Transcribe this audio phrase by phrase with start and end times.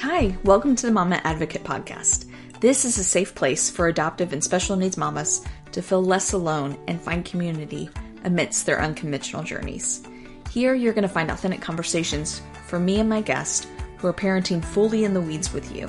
[0.00, 2.30] Hi, welcome to the Mama Advocate Podcast.
[2.60, 6.78] This is a safe place for adoptive and special needs mamas to feel less alone
[6.86, 7.90] and find community
[8.22, 10.06] amidst their unconventional journeys.
[10.52, 13.66] Here, you're going to find authentic conversations from me and my guest
[13.96, 15.88] who are parenting fully in the weeds with you.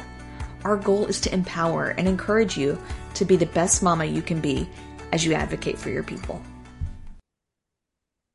[0.64, 2.82] Our goal is to empower and encourage you
[3.14, 4.68] to be the best mama you can be
[5.12, 6.42] as you advocate for your people.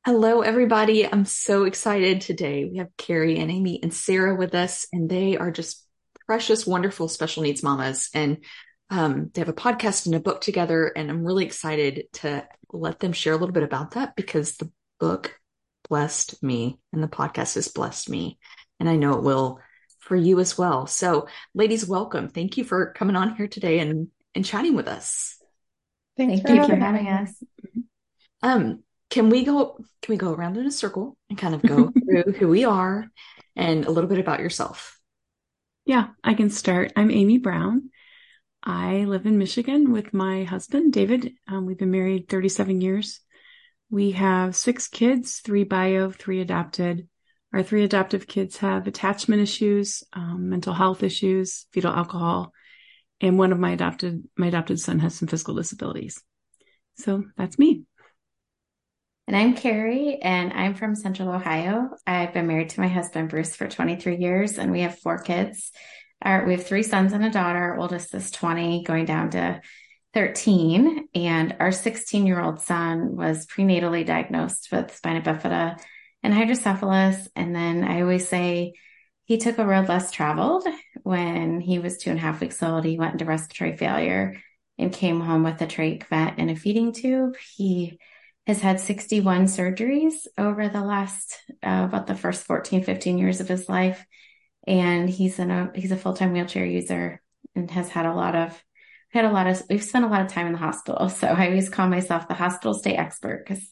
[0.05, 1.03] Hello, everybody.
[1.03, 2.65] I'm so excited today.
[2.65, 5.83] We have Carrie and Amy and Sara with us, and they are just
[6.27, 8.11] precious, wonderful special needs mamas.
[8.13, 8.45] And
[8.91, 10.85] um, they have a podcast and a book together.
[10.95, 14.71] And I'm really excited to let them share a little bit about that because the
[14.99, 15.39] book
[15.89, 18.37] blessed me and the podcast has blessed me.
[18.79, 19.59] And I know it will
[20.01, 20.85] for you as well.
[20.85, 22.29] So, ladies, welcome.
[22.29, 25.35] Thank you for coming on here today and, and chatting with us.
[26.15, 27.43] Thanks Thank for, you for having us.
[28.43, 28.83] Um,
[29.15, 32.33] can we go can we go around in a circle and kind of go through
[32.33, 33.09] who we are
[33.55, 34.99] and a little bit about yourself?
[35.85, 36.91] Yeah i can start.
[36.97, 37.91] I'm amy brown.
[38.61, 41.31] I live in michigan with my husband david.
[41.47, 43.21] Um, we've been married 37 years.
[43.89, 47.07] We have six kids three bio three adopted.
[47.53, 52.51] Our three adoptive kids have attachment issues um, mental health issues fetal alcohol
[53.21, 56.21] and one of my adopted my adopted son has some physical disabilities.
[56.97, 57.85] So that's me
[59.27, 61.89] and I'm Carrie, and I'm from Central Ohio.
[62.05, 65.71] I've been married to my husband, Bruce, for 23 years, and we have four kids.
[66.21, 67.57] Our, we have three sons and a daughter.
[67.57, 69.61] Our oldest is 20, going down to
[70.13, 71.07] 13.
[71.15, 75.79] And our 16 year old son was prenatally diagnosed with spina bifida
[76.21, 77.27] and hydrocephalus.
[77.35, 78.73] And then I always say
[79.25, 80.67] he took a road less traveled
[81.01, 82.85] when he was two and a half weeks old.
[82.85, 84.39] He went into respiratory failure
[84.77, 87.35] and came home with a trach vent and a feeding tube.
[87.55, 87.97] He
[88.47, 93.47] has had 61 surgeries over the last uh, about the first 14 15 years of
[93.47, 94.05] his life.
[94.67, 97.21] And he's in a he's a full-time wheelchair user
[97.55, 98.63] and has had a lot of
[99.09, 101.09] had a lot of we've spent a lot of time in the hospital.
[101.15, 103.71] So i always call myself the hospital stay expert because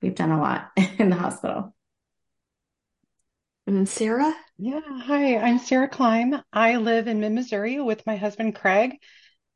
[0.00, 1.74] we've done a lot in the hospital.
[3.66, 4.34] And Sara?
[4.56, 4.80] Yeah.
[5.02, 8.96] Hi i'm Sara Clime i live in mid missouri with my husband craig.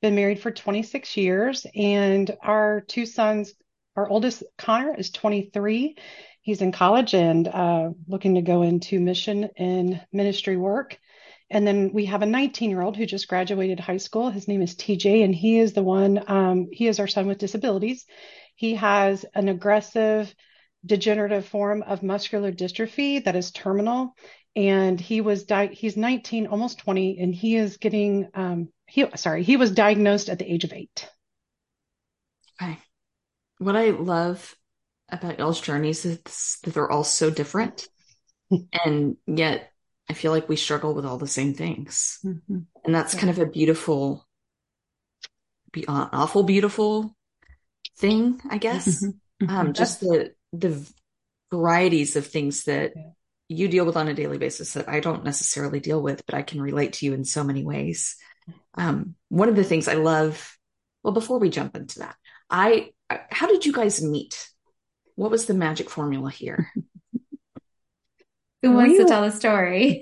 [0.01, 3.53] Been married for 26 years and our two sons
[3.99, 5.97] our oldest, Connor, is 23.
[6.41, 10.97] He's in college and uh, looking to go into mission and ministry work.
[11.51, 14.31] And then we have a 19 year old who just graduated high school.
[14.31, 17.39] His name is TJ, and he is the one, um, he is our son with
[17.39, 18.07] disabilities.
[18.55, 20.33] He has an aggressive,
[20.87, 24.15] degenerative form of muscular dystrophy that is terminal.
[24.55, 29.43] And he was, di- he's 19, almost 20, and he is getting, um, he, sorry,
[29.43, 31.09] he was diagnosed at the age of eight.
[32.63, 32.79] Okay
[33.59, 34.57] what I love
[35.09, 37.89] about y'all's journeys is that they're all so different.
[38.85, 39.73] and yet
[40.09, 42.19] I feel like we struggle with all the same things.
[42.25, 42.59] Mm-hmm.
[42.85, 43.21] And that's yeah.
[43.21, 44.27] kind of a beautiful,
[45.73, 47.15] be, uh, awful, beautiful
[47.99, 49.05] thing, I guess.
[49.05, 49.45] Mm-hmm.
[49.45, 49.57] mm-hmm.
[49.57, 50.85] Um, just the, the
[51.53, 53.03] varieties of things that yeah.
[53.49, 56.43] you deal with on a daily basis that I don't necessarily deal with, but I
[56.43, 58.17] can relate to you in so many ways.
[58.75, 60.57] Um, one of the things I love,
[61.03, 62.17] well, before we jump into that,
[62.51, 62.91] I
[63.31, 64.49] how did you guys meet?
[65.15, 66.71] What was the magic formula here?
[68.63, 70.01] Who wants to tell the story?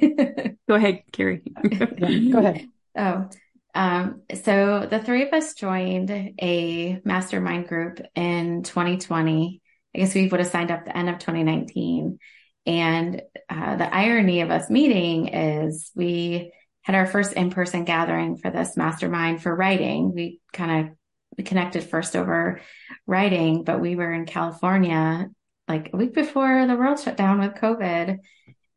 [0.68, 1.42] go ahead, Carrie.
[1.42, 2.68] go ahead.
[2.96, 3.28] Oh,
[3.74, 9.60] um, so the three of us joined a mastermind group in 2020.
[9.94, 12.18] I guess we would have signed up the end of 2019.
[12.64, 18.36] And uh, the irony of us meeting is we had our first in person gathering
[18.36, 20.14] for this mastermind for writing.
[20.14, 21.05] We kind of we
[21.42, 22.60] connected first over
[23.06, 25.28] writing, but we were in California
[25.68, 28.18] like a week before the world shut down with COVID.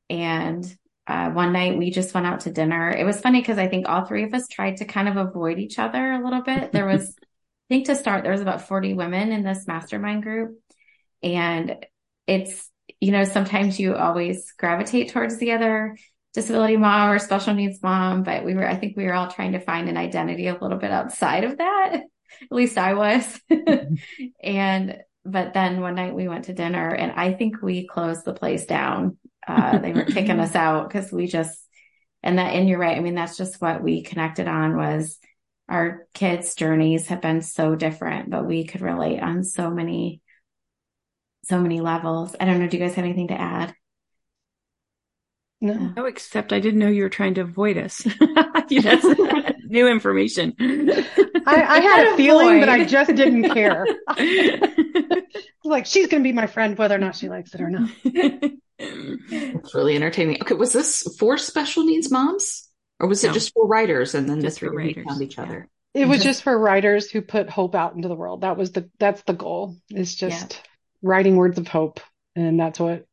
[0.09, 0.77] And
[1.07, 2.91] uh, one night we just went out to dinner.
[2.91, 5.59] It was funny because I think all three of us tried to kind of avoid
[5.59, 6.71] each other a little bit.
[6.71, 10.59] There was, I think to start, there was about 40 women in this mastermind group.
[11.21, 11.85] And
[12.27, 15.95] it's, you know, sometimes you always gravitate towards the other
[16.33, 19.53] disability mom or special needs mom, but we were, I think we were all trying
[19.53, 22.01] to find an identity a little bit outside of that.
[22.43, 23.41] At least I was.
[24.43, 28.33] and, but then one night we went to dinner and I think we closed the
[28.33, 29.17] place down.
[29.47, 31.57] Uh, they were kicking us out because we just,
[32.23, 32.97] and that, and you're right.
[32.97, 35.17] I mean, that's just what we connected on was
[35.69, 40.21] our kids' journeys have been so different, but we could relate on so many,
[41.45, 42.35] so many levels.
[42.39, 42.67] I don't know.
[42.67, 43.73] Do you guys have anything to add?
[45.61, 45.73] No.
[45.95, 48.07] no, except I didn't know you were trying to avoid us.
[48.69, 49.05] That's
[49.69, 50.56] new information.
[50.60, 51.06] I,
[51.45, 53.86] I had a feeling, but I just didn't care.
[55.63, 57.89] like she's going to be my friend, whether or not she likes it or not.
[58.81, 60.42] It's really entertaining.
[60.42, 62.66] Okay, was this for special needs moms?
[63.01, 65.38] Or was it just for writers and then Just the three of writers, found each
[65.38, 65.44] yeah.
[65.44, 65.69] other?
[65.94, 68.42] It was Just- just for writers who put hope out into the world.
[68.42, 69.75] That was the that's the goal.
[69.89, 70.62] Is just
[71.01, 72.00] writing words of hope,
[72.38, 73.06] and that's what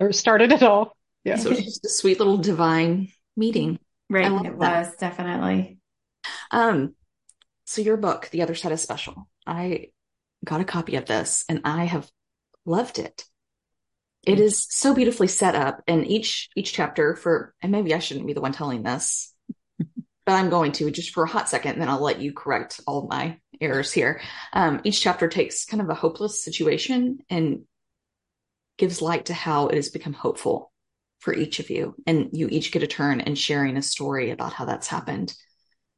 [0.00, 0.96] or started it all.
[1.22, 1.36] Yeah.
[1.36, 3.78] So it's just a sweet little divine meeting.
[4.10, 4.26] Right.
[4.26, 4.86] It that.
[4.86, 5.78] was definitely.
[6.50, 6.94] Um,
[7.64, 9.28] so your book, The Other Side of Special.
[9.46, 9.88] I
[10.44, 12.10] got a copy of this and I have
[12.66, 13.24] loved it.
[14.26, 18.26] It is so beautifully set up and each each chapter for and maybe I shouldn't
[18.26, 19.34] be the one telling this,
[19.78, 22.80] but I'm going to just for a hot second, and then I'll let you correct
[22.86, 24.22] all my errors here.
[24.52, 27.64] Um, each chapter takes kind of a hopeless situation and
[28.78, 30.72] gives light to how it has become hopeful
[31.18, 31.94] for each of you.
[32.06, 35.34] And you each get a turn in sharing a story about how that's happened.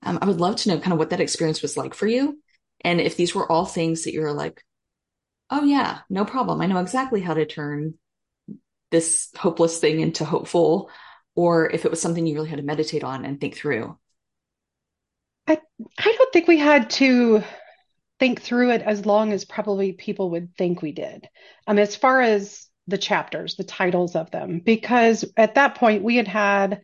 [0.02, 2.38] Um, I would love to know kind of what that experience was like for you.
[2.82, 4.62] And if these were all things that you're like,
[5.50, 6.60] oh, yeah, no problem.
[6.60, 7.94] I know exactly how to turn
[8.90, 10.90] this hopeless thing into hopeful,
[11.34, 13.98] or if it was something you really had to meditate on and think through.
[15.48, 15.58] I
[15.98, 17.42] don't think we had to
[18.18, 21.28] think through it as long as probably people would think we did.
[21.66, 26.16] Um, as far as the chapters, the titles of them, because at that point we
[26.16, 26.82] had had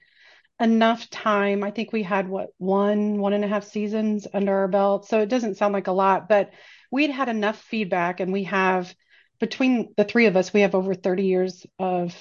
[0.62, 1.64] enough time.
[1.64, 5.08] I think we had what one, one and a half seasons under our belt.
[5.08, 6.50] So it doesn't sound like a lot, but
[6.90, 8.94] we'd had enough feedback and we have
[9.40, 12.14] between the three of us, we have over 30 years of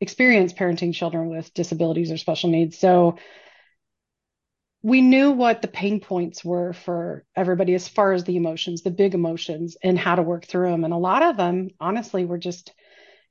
[0.00, 2.78] experience parenting children with disabilities or special needs.
[2.78, 3.16] So
[4.82, 8.90] we knew what the pain points were for everybody as far as the emotions, the
[8.90, 10.84] big emotions, and how to work through them.
[10.84, 12.72] And a lot of them, honestly, were just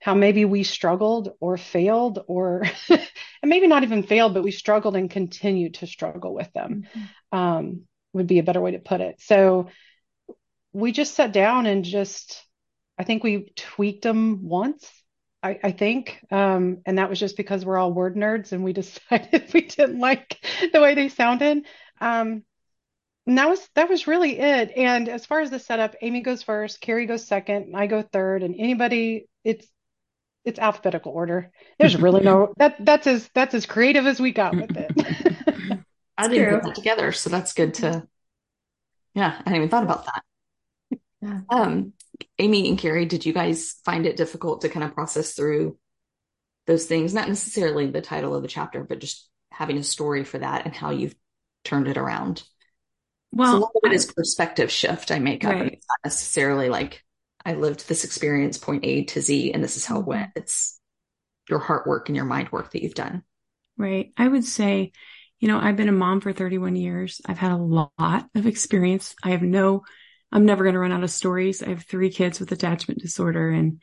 [0.02, 2.64] how maybe we struggled or failed, or
[3.42, 6.88] and maybe not even failed, but we struggled and continued to struggle with them.
[7.32, 7.82] Um,
[8.14, 9.22] would be a better way to put it.
[9.22, 9.68] So
[10.74, 12.44] we just sat down and just,
[12.98, 14.90] I think we tweaked them once.
[15.42, 18.74] I, I think, um, and that was just because we're all word nerds and we
[18.82, 20.38] decided we didn't like
[20.74, 21.66] the way they sounded.
[22.02, 22.44] Um,
[23.26, 24.72] and that was that was really it.
[24.78, 28.42] And as far as the setup, Amy goes first, Carrie goes second, I go third,
[28.42, 29.68] and anybody, it's
[30.48, 31.52] it's alphabetical order.
[31.80, 34.94] There's really no that that's as that's as creative as we got with it.
[36.18, 36.50] I didn't true.
[36.50, 38.08] put that together, so that's good to.
[39.14, 40.24] Yeah, I hadn't even thought about that.
[41.22, 41.42] Yeah.
[41.50, 41.94] Um,
[42.40, 45.78] Amy and Carrie, did you guys find it difficult to kind of process through
[46.68, 47.14] those things?
[47.14, 50.76] Not necessarily the title of the chapter, but just having a story for that and
[50.76, 51.16] how you've
[51.64, 52.44] turned it around.
[53.44, 55.52] so a Well, lot of it is perspective shift I make up.
[55.54, 55.74] Right.
[55.74, 57.04] It's not necessarily like
[57.48, 60.10] I lived this experience point A to Z and this is how it mm-hmm.
[60.10, 60.32] went.
[60.36, 60.78] It's
[61.50, 63.24] your heart work and your mind work that you've done.
[63.78, 64.12] Right.
[64.18, 64.92] I would say,
[65.40, 67.22] you know, I've been a mom for 31 years.
[67.26, 69.16] I've had a lot of experience.
[69.24, 69.84] I have no,
[70.30, 71.64] I'm never going to run out of stories.
[71.64, 73.82] I have three kids with attachment disorder and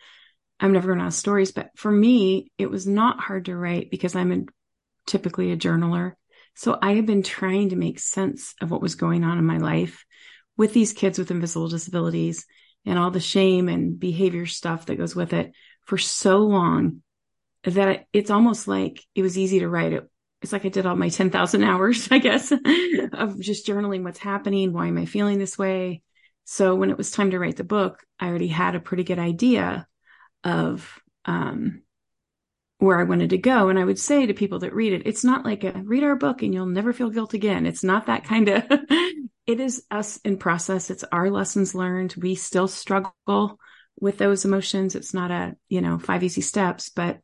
[0.61, 1.53] I'm never going to run out of stories.
[1.53, 4.43] But for me, it was not hard to write because I'm a,
[5.07, 6.13] typically a journaler.
[6.55, 9.57] So I have been trying to make sense of what was going on in my
[9.57, 10.05] life
[10.55, 12.45] with these kids with invisible disabilities
[12.85, 15.53] and all the shame and behavior stuff that goes with it
[15.85, 17.03] for so long
[17.65, 20.09] that it's almost like it was easy to write it.
[20.43, 22.53] It's like I did all my 10,000 hours, I guess,
[23.13, 24.73] of just journaling what's happening.
[24.73, 26.03] Why am I feeling this way?
[26.45, 29.19] So when it was time to write the book, I already had a pretty good
[29.19, 29.87] idea
[30.43, 31.83] of, um,
[32.79, 33.71] where I wanted to go.
[33.71, 36.17] And I would say to people that read it, it's not like a read our
[36.17, 37.65] book and you'll never feel guilt again.
[37.65, 38.65] It's not that kind of,
[39.47, 40.91] it is us in process.
[40.91, 42.15] It's our lessons learned.
[42.17, 43.59] We still struggle
[44.01, 44.95] with those emotions.
[44.95, 47.21] It's not a, you know, five easy steps, but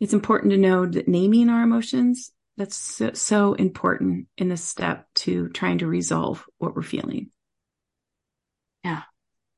[0.00, 5.06] it's important to know that naming our emotions, that's so, so important in this step
[5.14, 7.30] to trying to resolve what we're feeling.
[8.84, 9.02] Yeah,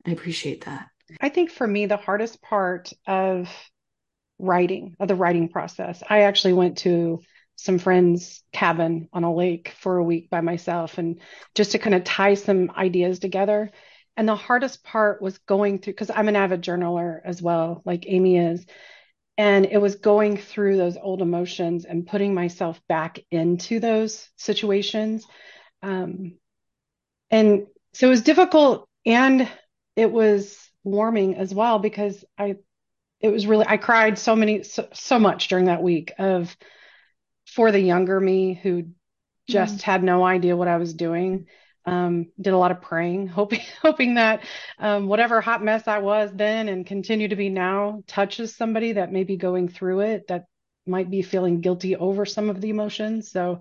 [0.07, 0.87] I appreciate that.
[1.21, 3.49] I think for me, the hardest part of
[4.39, 7.21] writing, of the writing process, I actually went to
[7.57, 11.21] some friends' cabin on a lake for a week by myself and
[11.55, 13.71] just to kind of tie some ideas together.
[14.17, 18.05] And the hardest part was going through, because I'm an avid journaler as well, like
[18.07, 18.65] Amy is.
[19.39, 25.27] And it was going through those old emotions and putting myself back into those situations.
[25.83, 26.39] Um,
[27.31, 29.49] and so it was difficult and
[29.95, 32.57] it was warming as well because I
[33.21, 36.57] it was really I cried so many so, so much during that week of
[37.57, 38.85] for the younger me who
[39.49, 41.47] just had no idea what I was doing.
[41.87, 44.45] Um, did a lot of praying, hoping hoping that
[44.79, 49.13] um, whatever hot mess I was then and continue to be now touches somebody that
[49.13, 50.47] may be going through it that
[50.87, 53.31] might be feeling guilty over some of the emotions.
[53.31, 53.61] So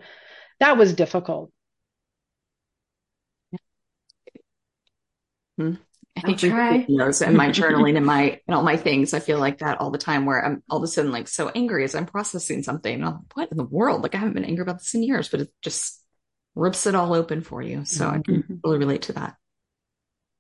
[0.60, 1.52] that was difficult.
[6.24, 6.86] I try.
[6.88, 9.14] knows and my journaling and my and all my things.
[9.14, 11.50] I feel like that all the time where I'm all of a sudden like so
[11.50, 12.94] angry as I'm processing something.
[12.94, 14.02] And I'm like, what in the world?
[14.02, 16.02] Like I haven't been angry about this in years, but it just
[16.56, 17.84] rips it all open for you.
[17.84, 18.16] So mm-hmm.
[18.16, 18.56] I can mm-hmm.
[18.64, 19.36] really relate to that.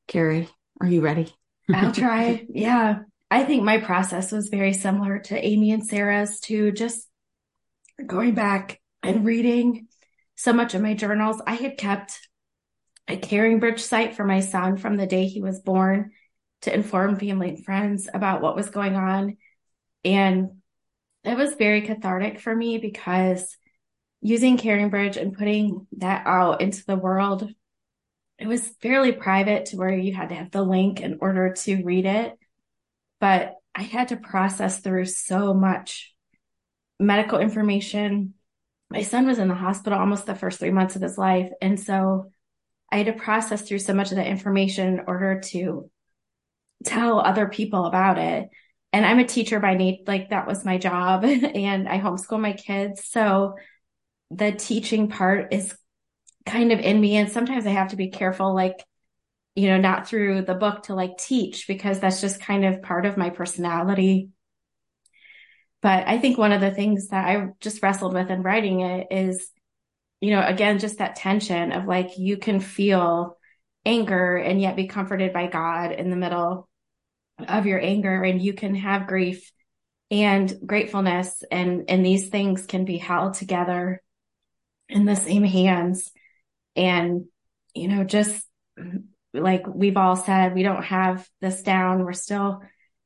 [0.07, 1.33] Carrie, are you ready?
[1.73, 2.45] I'll try.
[2.49, 2.99] Yeah.
[3.29, 7.07] I think my process was very similar to Amy and Sara's to just
[8.05, 9.87] going back and reading
[10.35, 11.41] so much of my journals.
[11.45, 12.19] I had kept
[13.07, 16.11] a CaringBridge site for my son from the day he was born
[16.61, 19.37] to inform family and friends about what was going on.
[20.03, 20.61] And
[21.23, 23.57] it was very cathartic for me because
[24.21, 27.47] using CaringBridge and putting that out into the world,
[28.39, 31.83] it was fairly private to where you had to have the link in order to
[31.83, 32.33] read it.
[33.19, 36.13] But I had to process through so much
[36.99, 38.33] medical information.
[38.89, 41.49] My son was in the hospital almost the first three months of his life.
[41.61, 42.31] And so
[42.91, 45.89] I had to process through so much of that information in order to
[46.83, 48.49] tell other people about it.
[48.93, 52.53] And I'm a teacher by nature, like that was my job, and I homeschool my
[52.53, 53.03] kids.
[53.05, 53.55] So
[54.31, 55.75] the teaching part is
[56.45, 57.17] kind of in me.
[57.17, 58.83] And sometimes I have to be careful, like,
[59.55, 63.05] you know, not through the book to like teach because that's just kind of part
[63.05, 64.29] of my personality.
[65.81, 69.07] But I think one of the things that I just wrestled with in writing it
[69.11, 69.49] is
[70.25, 73.37] you know, again, just that tension of like you can feel
[73.85, 76.67] anger and yet be comforted by God in the middle
[77.47, 79.51] of your anger and you can have grief
[80.09, 84.01] and gratefulness and and these things can be held together
[84.89, 86.11] in the same hands.
[86.75, 87.25] And
[87.75, 88.43] you know just
[89.31, 92.03] like we've all said we don't have this down.
[92.03, 92.63] We're still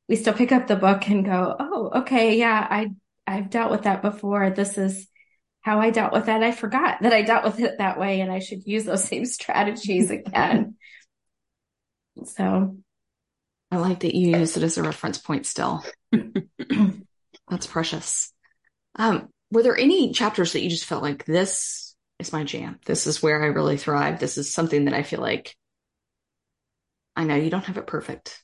[0.08, 2.88] we still pick up the book and go oh okay yeah i
[3.28, 4.52] i've dealt with that before.
[4.52, 5.06] This is
[5.62, 6.44] how I dealt with that.
[6.44, 9.26] I forgot that I dealt with it that way and I should use those same
[9.26, 10.76] strategies again.
[12.26, 12.78] so
[13.72, 15.84] I like that you use it as a reference point still.
[17.50, 18.34] That's precious.
[18.96, 22.80] Um, were there any chapters that you just felt like this is my jam?
[22.86, 24.20] This is where I really thrive.
[24.20, 25.56] This is something that I feel like
[27.16, 28.44] I know you don't have it perfect,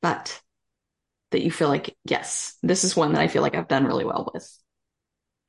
[0.00, 0.40] but
[1.30, 4.04] that you feel like, yes, this is one that I feel like I've done really
[4.04, 4.61] well with.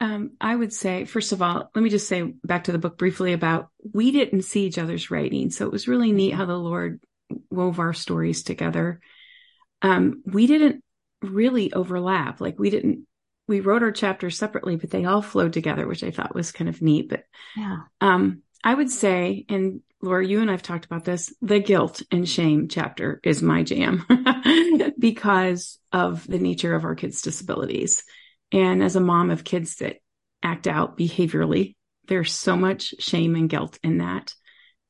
[0.03, 2.97] Um, I would say, first of all, let me just say back to the book
[2.97, 5.49] briefly about we didn't see each other's writing.
[5.49, 6.99] So it was really neat how the Lord
[7.49, 8.99] wove our stories together.
[9.81, 10.83] Um, we didn't
[11.21, 12.41] really overlap.
[12.41, 13.07] Like we didn't,
[13.47, 16.67] we wrote our chapters separately, but they all flowed together, which I thought was kind
[16.69, 17.07] of neat.
[17.07, 17.23] But
[17.55, 22.01] yeah, um, I would say, and Laura, you and I've talked about this, the guilt
[22.11, 24.05] and shame chapter is my jam
[24.99, 28.03] because of the nature of our kids' disabilities.
[28.53, 29.97] And as a mom of kids that
[30.41, 31.75] act out behaviorally,
[32.07, 34.33] there's so much shame and guilt in that.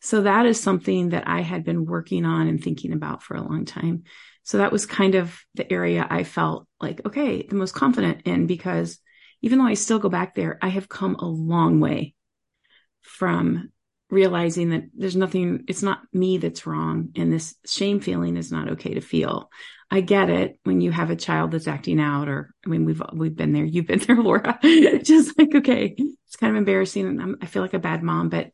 [0.01, 3.41] So that is something that I had been working on and thinking about for a
[3.41, 4.03] long time.
[4.43, 8.45] So that was kind of the area I felt like, okay, the most confident in
[8.45, 8.99] because
[9.41, 12.15] even though I still go back there, I have come a long way
[13.01, 13.71] from
[14.09, 17.09] realizing that there's nothing, it's not me that's wrong.
[17.15, 19.49] And this shame feeling is not okay to feel.
[19.93, 23.01] I get it when you have a child that's acting out, or I mean, we've
[23.13, 23.63] we've been there.
[23.63, 24.57] You've been there, Laura.
[24.63, 28.29] Just like okay, it's kind of embarrassing, and I'm, I feel like a bad mom.
[28.29, 28.49] But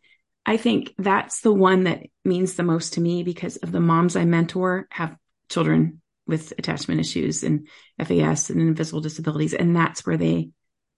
[0.46, 4.18] I think that's the one that means the most to me because of the moms
[4.18, 5.16] I mentor have
[5.48, 7.70] children with attachment issues and
[8.04, 10.50] FAS and invisible disabilities, and that's where they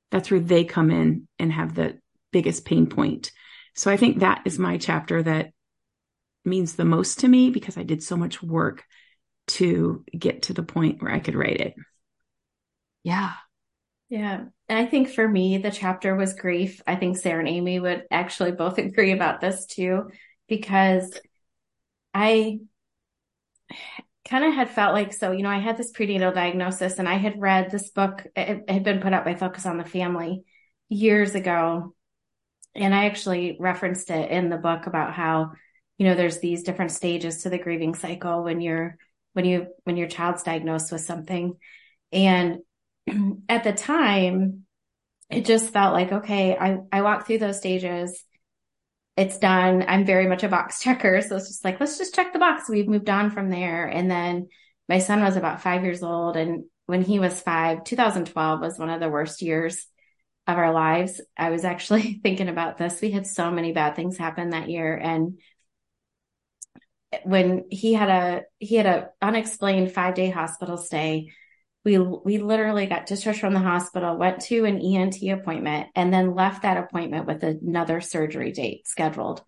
[0.09, 1.99] that's where they come in and have the
[2.31, 3.31] biggest pain point.
[3.75, 5.51] So I think that is my chapter that
[6.43, 8.83] means the most to me because I did so much work
[9.47, 11.75] to get to the point where I could write it.
[13.03, 13.33] Yeah.
[14.09, 14.45] Yeah.
[14.67, 16.81] And I think for me, the chapter was grief.
[16.85, 20.09] I think Sara and Amy would actually both agree about this too,
[20.47, 21.17] because
[22.13, 22.59] I
[24.27, 27.15] kind of had felt like, so, you know, I had this prenatal diagnosis and I
[27.15, 28.27] had read this book.
[28.35, 30.43] It, it had been put out by Focus on the Family
[30.89, 31.95] years ago.
[32.75, 35.53] And I actually referenced it in the book about how,
[35.97, 38.97] you know, there's these different stages to the grieving cycle when you're
[39.33, 41.55] when you when your child's diagnosed with something.
[42.11, 42.59] And
[43.49, 44.65] at the time
[45.29, 48.23] it just felt like okay i i walked through those stages.
[49.17, 49.83] It's done.
[49.87, 51.21] I'm very much a box checker.
[51.21, 52.69] So it's just like let's just check the box.
[52.69, 53.85] We've moved on from there.
[53.85, 54.49] And then
[54.87, 56.35] my son was about five years old.
[56.37, 59.87] And when he was five 2012 was one of the worst years
[60.47, 61.21] of our lives.
[61.37, 63.01] I was actually thinking about this.
[63.01, 64.95] We had so many bad things happen that year.
[64.95, 65.39] And
[67.23, 71.31] when he had a he had a unexplained five day hospital stay
[71.83, 76.35] we we literally got discharged from the hospital went to an ent appointment and then
[76.35, 79.43] left that appointment with another surgery date scheduled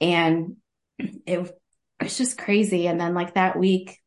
[0.00, 0.56] and
[1.26, 1.50] it
[2.02, 2.88] it was just crazy.
[2.88, 3.98] And then like that week,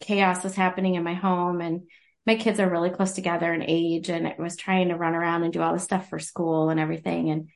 [0.00, 1.82] chaos was happening in my home and
[2.26, 5.42] my kids are really close together in age and it was trying to run around
[5.42, 7.30] and do all the stuff for school and everything.
[7.30, 7.48] And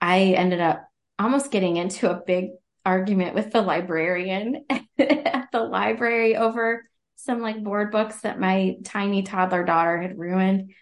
[0.00, 0.84] I ended up
[1.20, 2.50] almost getting into a big
[2.84, 4.64] argument with the librarian
[4.98, 6.84] at the library over
[7.16, 10.72] some like board books that my tiny toddler daughter had ruined.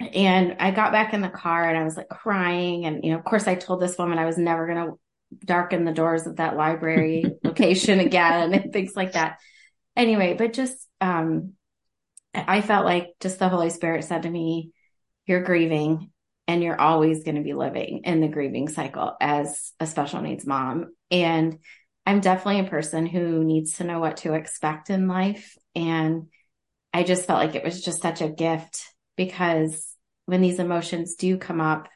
[0.00, 2.84] And I got back in the car and I was like crying.
[2.84, 4.98] And, you know, of course, I told this woman I was never going to
[5.44, 9.38] darken the doors of that library location again and things like that.
[9.96, 11.54] Anyway, but just, um,
[12.34, 14.70] I felt like just the Holy Spirit said to me,
[15.26, 16.10] You're grieving
[16.48, 20.46] and you're always going to be living in the grieving cycle as a special needs
[20.46, 20.94] mom.
[21.10, 21.58] And
[22.04, 25.56] I'm definitely a person who needs to know what to expect in life.
[25.74, 26.28] And
[26.92, 28.82] I just felt like it was just such a gift
[29.16, 29.86] because
[30.26, 31.88] when these emotions do come up,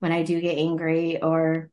[0.00, 1.70] when I do get angry or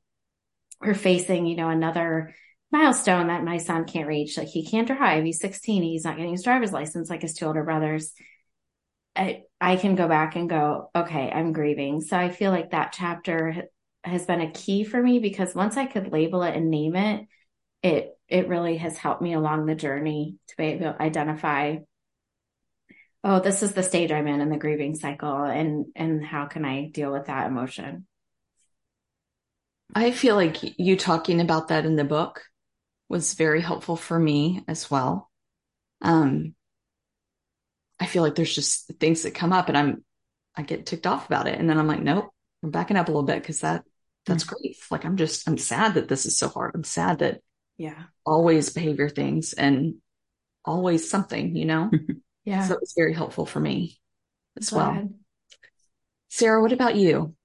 [0.82, 2.34] we're facing, you know, another
[2.72, 6.32] milestone that my son can't reach, like he can't drive, he's 16, he's not getting
[6.32, 8.14] his driver's license like his two older brothers.
[9.16, 12.02] I, I can go back and go, okay, I'm grieving.
[12.02, 13.70] So I feel like that chapter
[14.04, 17.28] has been a key for me because once I could label it and name it,
[17.82, 21.78] it it really has helped me along the journey to be able to identify
[23.24, 26.64] oh this is the stage i'm in in the grieving cycle and and how can
[26.64, 28.08] i deal with that emotion
[29.94, 32.42] i feel like you talking about that in the book
[33.10, 35.30] was very helpful for me as well
[36.02, 36.56] um
[38.04, 40.04] i feel like there's just things that come up and i'm
[40.56, 41.58] i get ticked off about it.
[41.60, 42.30] And then i'm like nope
[42.64, 43.84] i'm backing up a little bit because that
[44.26, 44.56] that's mm-hmm.
[44.56, 46.72] grief like i'm just i'm sad that this is so hard.
[46.76, 47.42] I'm sad that
[47.78, 48.04] yeah.
[48.26, 49.96] always behavior things and
[50.66, 51.92] always something you know?
[52.46, 52.68] Yeah.
[52.68, 53.98] So it was very helpful for me
[54.60, 55.08] as well.
[56.28, 57.38] Sara what about you?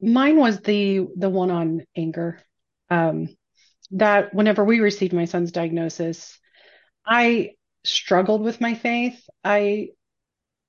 [0.00, 2.40] Mine was the the one on anger.
[2.90, 3.28] Um
[3.92, 6.38] that whenever we received my son's diagnosis
[7.06, 7.50] i
[7.84, 9.88] struggled with my faith i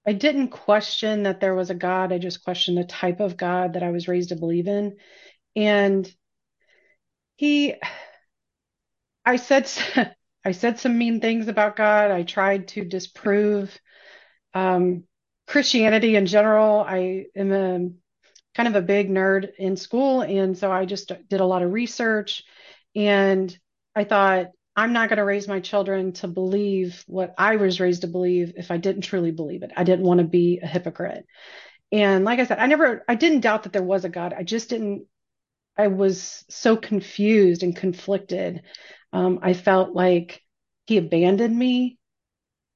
[0.06, 3.74] i didn't question that there was a god i just questioned the type of god
[3.74, 4.96] that i was raised to believe in
[5.56, 6.14] and
[7.38, 7.76] he
[9.26, 9.70] I said
[10.46, 12.12] I said some mean things about God.
[12.12, 13.78] I tried to disprove
[14.54, 15.04] um,
[15.48, 16.82] Christianity in general.
[16.82, 17.90] I am a
[18.56, 21.74] kind of a big nerd in school, and so I just did a lot of
[21.74, 22.44] research.
[22.96, 23.58] And
[23.96, 28.02] I thought I'm not going to raise my children to believe what I was raised
[28.02, 29.72] to believe if I didn't truly believe it.
[29.76, 31.26] I didn't want to be a hypocrite.
[31.92, 34.34] And like I said, I never, I didn't doubt that there was a God.
[34.38, 35.06] I just didn't,
[35.78, 38.64] I was so confused and conflicted
[39.16, 40.42] um, I felt like
[40.88, 41.98] he abandoned me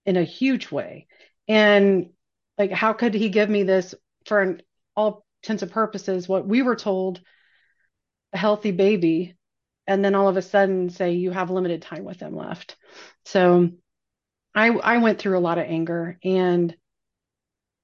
[0.05, 1.07] in a huge way.
[1.49, 2.11] And
[2.57, 3.93] like, how could he give me this
[4.25, 4.61] for an,
[4.95, 7.19] all intents and purposes, what we were told,
[8.31, 9.35] a healthy baby,
[9.89, 12.77] and then all of a sudden say you have limited time with them left.
[13.25, 13.71] So
[14.55, 16.75] I I went through a lot of anger and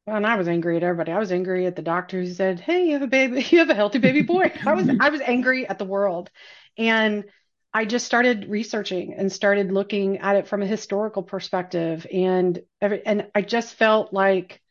[0.08, 1.12] and I was angry at everybody.
[1.12, 3.44] I was angry at the doctor who said, "Hey, you have a baby.
[3.50, 6.30] You have a healthy baby boy." I was I was angry at the world,
[6.78, 7.26] and
[7.74, 12.06] I just started researching and started looking at it from a historical perspective.
[12.14, 14.62] And every, and I just felt like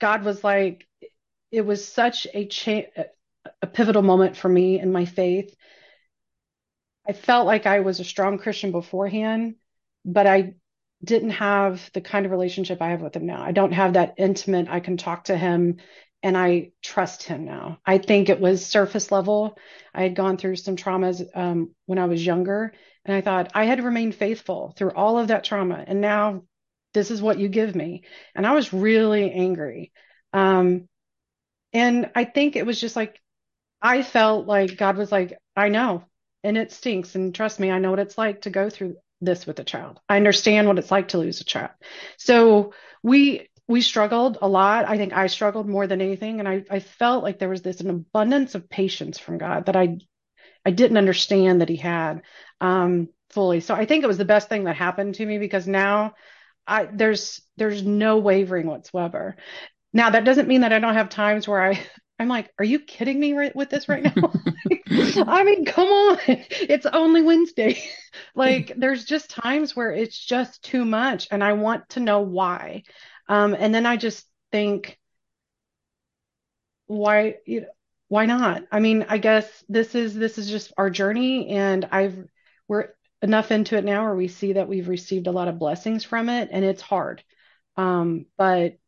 [0.00, 0.88] God was like,
[1.52, 3.04] it was such a cha-
[3.62, 5.54] a pivotal moment for me in my faith.
[7.08, 9.54] I felt like I was a strong Christian beforehand,
[10.04, 10.54] but I
[11.02, 13.42] didn't have the kind of relationship I have with him now.
[13.42, 15.78] I don't have that intimate, I can talk to him
[16.22, 17.78] and I trust him now.
[17.86, 19.56] I think it was surface level.
[19.94, 22.72] I had gone through some traumas um, when I was younger,
[23.04, 25.84] and I thought I had remained faithful through all of that trauma.
[25.86, 26.42] And now
[26.92, 28.02] this is what you give me.
[28.34, 29.92] And I was really angry.
[30.32, 30.88] Um,
[31.72, 33.20] and I think it was just like,
[33.80, 36.04] I felt like God was like, I know,
[36.44, 37.14] and it stinks.
[37.14, 40.00] And trust me, I know what it's like to go through this with a child.
[40.08, 41.70] I understand what it's like to lose a child.
[42.16, 42.72] So
[43.02, 44.88] we we struggled a lot.
[44.88, 46.38] I think I struggled more than anything.
[46.40, 49.76] And I, I felt like there was this an abundance of patience from God that
[49.76, 49.98] I
[50.64, 52.22] I didn't understand that he had
[52.60, 53.60] um, fully.
[53.60, 56.14] So I think it was the best thing that happened to me because now
[56.66, 59.36] I there's there's no wavering whatsoever.
[59.92, 61.80] Now that doesn't mean that I don't have times where I
[62.18, 64.32] I'm like, are you kidding me right with this right now?
[64.90, 66.18] I mean, come on.
[66.28, 67.82] It's only Wednesday.
[68.34, 72.82] like there's just times where it's just too much and I want to know why.
[73.28, 74.98] Um, and then I just think,
[76.86, 77.66] why, you know,
[78.08, 78.64] why not?
[78.72, 82.16] I mean, I guess this is this is just our journey, and I've
[82.66, 82.88] we're
[83.22, 86.28] enough into it now where we see that we've received a lot of blessings from
[86.30, 87.22] it, and it's hard.
[87.76, 88.78] Um, but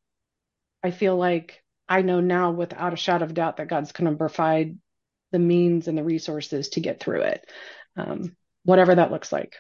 [0.82, 1.59] I feel like
[1.90, 4.79] I know now without a shadow of doubt that God's going to provide
[5.33, 7.50] the means and the resources to get through it.
[7.96, 9.57] Um, whatever that looks like.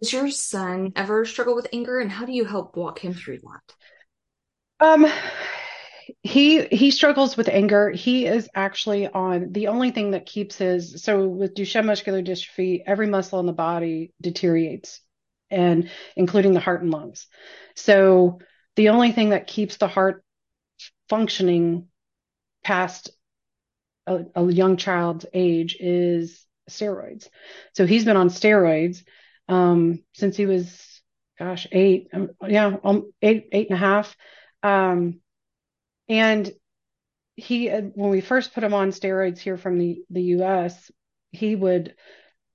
[0.00, 3.38] Does your son ever struggle with anger and how do you help walk him through
[3.38, 4.86] that?
[4.86, 5.06] Um
[6.22, 7.90] he he struggles with anger.
[7.90, 12.82] He is actually on the only thing that keeps his so with Duchenne muscular dystrophy,
[12.86, 15.00] every muscle in the body deteriorates
[15.50, 17.26] and including the heart and lungs.
[17.76, 18.40] So
[18.76, 20.24] the only thing that keeps the heart
[21.10, 21.88] functioning
[22.64, 23.10] past
[24.06, 27.28] a, a young child's age is steroids.
[27.74, 29.02] So he's been on steroids
[29.48, 31.02] um, since he was,
[31.38, 34.16] gosh, eight, um, yeah, um, eight, eight and a half.
[34.62, 35.20] Um,
[36.08, 36.50] and
[37.36, 40.90] he, when we first put him on steroids here from the, the US,
[41.32, 41.94] he would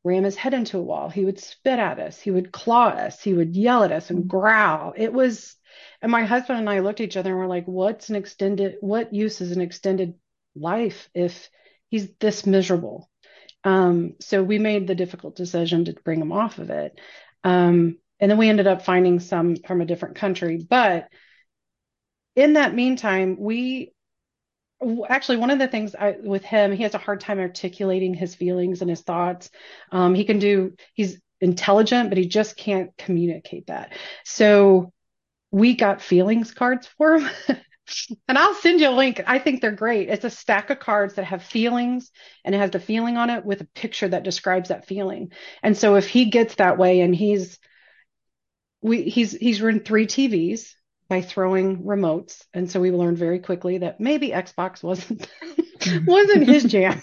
[0.03, 1.09] ram his head into a wall.
[1.09, 2.19] He would spit at us.
[2.19, 3.21] He would claw us.
[3.21, 4.93] He would yell at us and growl.
[4.95, 5.55] It was,
[6.05, 8.75] and my husband and I looked at each other and we're like, what's an extended,
[8.79, 10.13] what use is an extended
[10.55, 11.49] life if
[11.89, 13.09] he's this miserable?
[13.63, 16.99] Um, so we made the difficult decision to bring him off of it.
[17.43, 20.57] Um, and then we ended up finding some from a different country.
[20.57, 21.07] But
[22.35, 23.91] in that meantime, we
[25.09, 28.35] actually one of the things I, with him he has a hard time articulating his
[28.35, 29.49] feelings and his thoughts
[29.91, 33.93] um, he can do he's intelligent but he just can't communicate that
[34.25, 34.91] so
[35.55, 37.29] we got feelings cards for him
[38.27, 39.21] and i'll send you a link.
[39.25, 40.09] I think they're great.
[40.09, 42.11] It's a stack of cards that have feelings
[42.43, 45.31] and it has the feeling on it with a picture that describes that feeling.
[45.63, 47.57] And so if he gets that way and he's
[48.81, 50.73] we he's he's ruined three tvs
[51.07, 52.43] by throwing remotes.
[52.53, 55.25] And so we learned very quickly that maybe Xbox wasn't
[56.05, 57.01] wasn't his jam.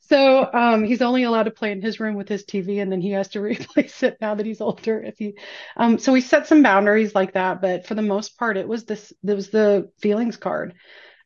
[0.00, 3.00] so um, he's only allowed to play in his room with his TV, and then
[3.00, 5.02] he has to replace it now that he's older.
[5.02, 5.34] If he,
[5.76, 8.84] um, so we set some boundaries like that, but for the most part, it was
[8.84, 9.12] this.
[9.26, 10.74] It was the feelings card.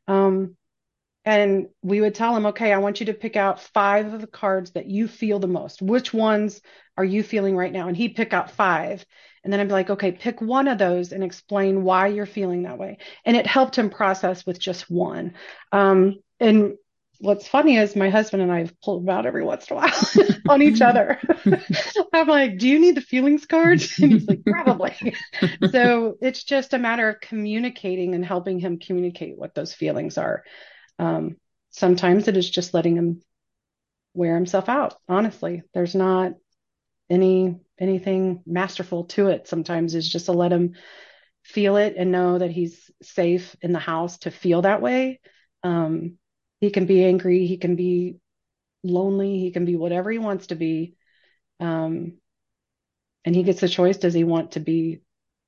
[0.07, 0.57] Um,
[1.25, 4.27] and we would tell him, okay, I want you to pick out five of the
[4.27, 5.83] cards that you feel the most.
[5.83, 6.63] Which ones
[6.97, 7.89] are you feeling right now?
[7.89, 9.05] And he'd pick out five.
[9.45, 12.63] And then I'd be like, okay, pick one of those and explain why you're feeling
[12.63, 12.97] that way.
[13.27, 15.35] And it helped him process with just one.
[15.71, 16.75] Um, and
[17.21, 19.81] what's funny is my husband and I have pulled them out every once in a
[19.81, 21.19] while on each other.
[22.13, 23.99] I'm like, do you need the feelings cards?
[24.03, 25.15] And he's like, probably.
[25.71, 30.45] so it's just a matter of communicating and helping him communicate what those feelings are.
[30.99, 31.37] Um,
[31.71, 33.23] sometimes it is just letting him
[34.15, 34.95] wear himself out.
[35.09, 36.33] Honestly, there's not
[37.11, 39.49] any anything masterful to it.
[39.49, 40.75] Sometimes is just to let him
[41.43, 45.21] feel it and know that he's safe in the house to feel that way.
[45.63, 46.19] Um,
[46.61, 48.19] he can be angry, he can be
[48.83, 50.97] lonely, he can be whatever he wants to be.
[51.61, 52.19] Um,
[53.25, 55.03] and he gets the choice: does he want to be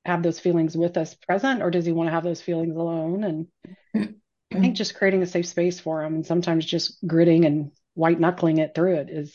[0.04, 3.24] have those feelings with us present, or does he want to have those feelings alone?
[3.24, 4.16] And
[4.52, 8.18] I think just creating a safe space for him and sometimes just gritting and white
[8.18, 9.34] knuckling it through it is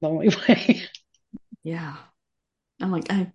[0.00, 0.82] the only way.
[1.62, 1.96] yeah.
[2.80, 3.32] I'm like, I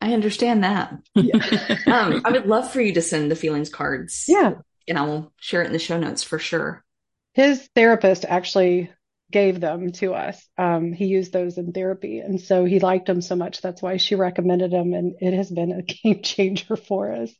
[0.00, 0.94] I understand that.
[1.14, 1.36] Yeah.
[1.86, 4.24] um, I would love for you to send the feelings cards.
[4.26, 4.54] Yeah.
[4.88, 6.84] And I will share it in the show notes for sure.
[7.32, 8.90] His therapist actually
[9.30, 10.44] gave them to us.
[10.58, 12.18] Um, he used those in therapy.
[12.18, 13.60] And so he liked them so much.
[13.60, 14.92] That's why she recommended them.
[14.92, 17.30] And it has been a game changer for us.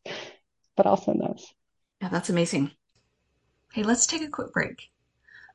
[0.76, 1.46] But I'll those.
[2.00, 2.70] Yeah, that's amazing.
[3.72, 4.90] Hey, let's take a quick break.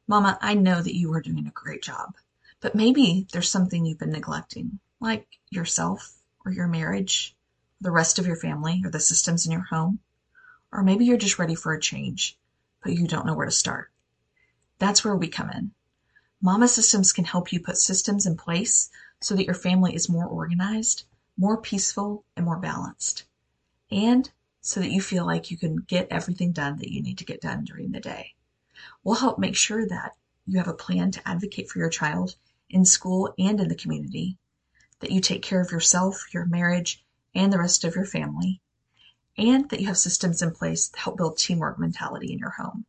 [0.07, 2.15] Mama, I know that you are doing a great job,
[2.61, 6.13] but maybe there's something you've been neglecting, like yourself
[6.45, 7.35] or your marriage,
[7.81, 9.99] the rest of your family, or the systems in your home.
[10.71, 12.37] Or maybe you're just ready for a change,
[12.83, 13.89] but you don't know where to start.
[14.77, 15.71] That's where we come in.
[16.41, 18.89] Mama Systems can help you put systems in place
[19.21, 21.05] so that your family is more organized,
[21.37, 23.23] more peaceful, and more balanced.
[23.89, 27.25] And so that you feel like you can get everything done that you need to
[27.25, 28.35] get done during the day.
[29.03, 32.35] We'll help make sure that you have a plan to advocate for your child
[32.69, 34.37] in school and in the community,
[34.99, 38.59] that you take care of yourself, your marriage, and the rest of your family,
[39.37, 42.85] and that you have systems in place to help build teamwork mentality in your home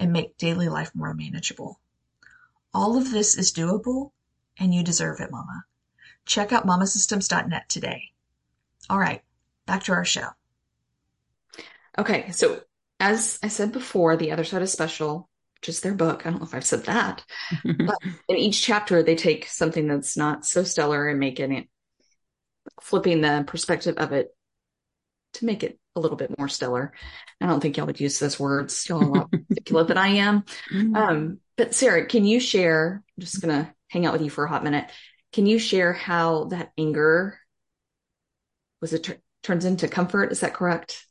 [0.00, 1.78] and make daily life more manageable.
[2.72, 4.10] All of this is doable
[4.58, 5.64] and you deserve it, Mama.
[6.24, 8.10] Check out mamasystems.net today.
[8.88, 9.22] All right,
[9.66, 10.28] back to our show.
[11.98, 12.62] Okay, so
[12.98, 16.26] as I said before, The Other Side of Special, which is their book.
[16.26, 17.24] I don't know if I've said that.
[17.64, 21.68] but in each chapter, they take something that's not so stellar and making it,
[22.80, 24.34] flipping the perspective of it
[25.34, 26.92] to make it a little bit more stellar.
[27.40, 28.88] I don't think y'all would use those words.
[28.88, 30.44] Y'all are a lot articulate than I am.
[30.72, 30.96] Mm-hmm.
[30.96, 33.02] Um, but Sara, can you share?
[33.16, 34.90] I'm just going to hang out with you for a hot minute.
[35.32, 37.38] Can you share how that anger
[38.80, 40.32] was it turns into comfort?
[40.32, 41.06] Is that correct?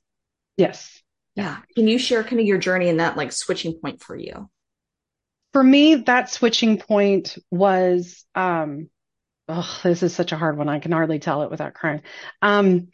[0.58, 1.02] Yes.
[1.36, 1.58] Yeah.
[1.76, 4.50] Can you share kind of your journey and that like switching point for you?
[5.54, 8.90] for me, that switching point was, um,
[9.48, 10.70] oh, this is such a hard one.
[10.70, 12.02] I can hardly tell it without crying.
[12.42, 12.90] Um,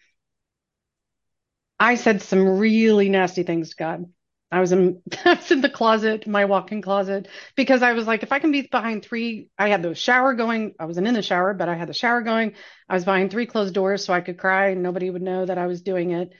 [1.79, 4.05] I said some really nasty things to God.
[4.51, 8.23] I was in I was in the closet, my walk-in closet, because I was like,
[8.23, 10.75] if I can be behind three, I had the shower going.
[10.79, 12.53] I wasn't in the shower, but I had the shower going.
[12.87, 15.57] I was behind three closed doors so I could cry and nobody would know that
[15.57, 16.31] I was doing it.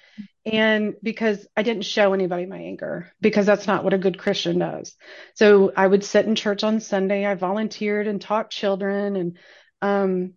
[0.45, 4.60] And because I didn't show anybody my anger, because that's not what a good Christian
[4.60, 4.95] does.
[5.34, 7.26] So I would sit in church on Sunday.
[7.26, 9.38] I volunteered and taught children and
[9.82, 10.34] um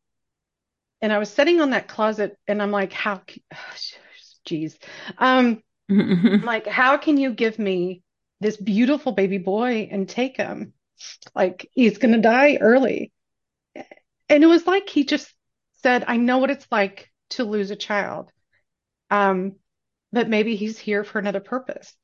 [1.00, 3.22] and I was sitting on that closet and I'm like, how
[4.48, 4.78] geez.
[5.18, 8.02] Um like, how can you give me
[8.40, 10.74] this beautiful baby boy and take him?
[11.34, 13.12] Like, he's going to die early.
[14.28, 15.32] And it was like he just
[15.82, 18.30] said, I know what it's like to lose a child.
[19.10, 19.56] Um,
[20.12, 21.94] but maybe he's here for another purpose.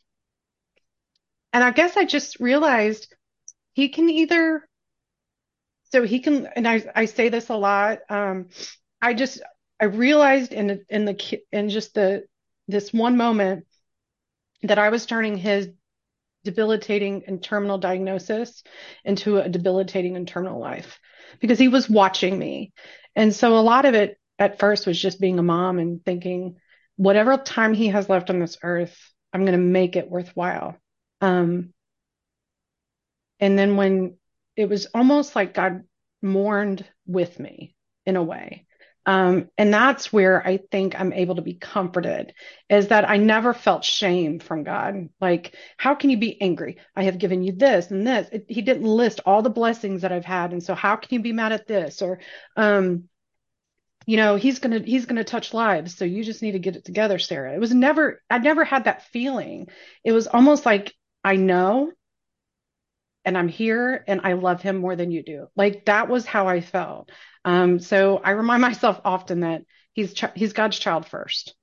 [1.52, 3.14] And I guess I just realized
[3.74, 4.66] he can either,
[5.92, 7.98] so he can, and I, I say this a lot.
[8.08, 8.48] Um,
[9.02, 9.42] I just,
[9.78, 12.24] I realized in, in the, in just the,
[12.68, 13.66] this one moment
[14.62, 15.68] that I was turning his
[16.44, 18.62] debilitating and terminal diagnosis
[19.04, 21.00] into a debilitating and terminal life
[21.40, 22.72] because he was watching me.
[23.16, 26.56] And so a lot of it at first was just being a mom and thinking,
[26.96, 28.96] whatever time he has left on this earth,
[29.32, 30.76] I'm going to make it worthwhile.
[31.20, 31.72] Um,
[33.40, 34.16] and then when
[34.56, 35.84] it was almost like God
[36.22, 37.74] mourned with me
[38.06, 38.66] in a way.
[39.06, 42.32] Um, and that's where I think I'm able to be comforted
[42.70, 45.10] is that I never felt shame from God.
[45.20, 46.78] Like, how can you be angry?
[46.96, 48.28] I have given you this and this.
[48.32, 50.52] It, he didn't list all the blessings that I've had.
[50.52, 52.00] And so how can you be mad at this?
[52.00, 52.20] Or,
[52.56, 53.04] um,
[54.06, 55.96] you know, he's going to, he's going to touch lives.
[55.96, 57.54] So you just need to get it together, Sara.
[57.54, 59.68] It was never, I never had that feeling.
[60.02, 61.92] It was almost like I know
[63.24, 65.46] and I'm here and I love him more than you do.
[65.56, 67.10] Like that was how I felt.
[67.44, 71.54] Um, so I remind myself often that he's ch- he's God's child first.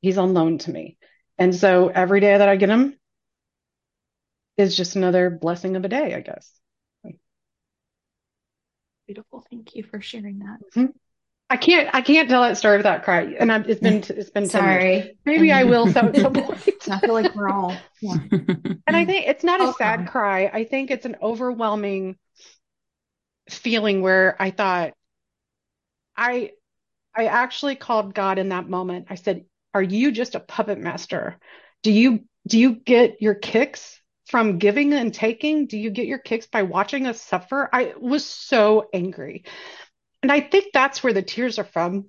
[0.00, 0.96] He's on loan to me,
[1.36, 2.96] and so every day that I get him
[4.56, 6.50] is just another blessing of a day, I guess.
[9.06, 9.44] Beautiful.
[9.50, 10.58] Thank you for sharing that.
[10.76, 10.86] Mm-hmm.
[11.50, 14.48] I can't I can't tell that story without crying, and I'm, it's been it's been
[14.48, 15.18] sorry.
[15.26, 16.88] Maybe I will so at some point.
[16.88, 17.76] I feel like we're all.
[18.00, 18.14] Yeah.
[18.30, 20.46] and I think it's not a sad cry.
[20.46, 22.16] I think it's an overwhelming
[23.50, 24.92] feeling where I thought,
[26.16, 26.52] I
[27.16, 29.06] I actually called God in that moment.
[29.10, 31.36] I said, "Are you just a puppet master?
[31.82, 35.66] Do you do you get your kicks from giving and taking?
[35.66, 39.42] Do you get your kicks by watching us suffer?" I was so angry.
[40.22, 42.06] And I think that's where the tears are from.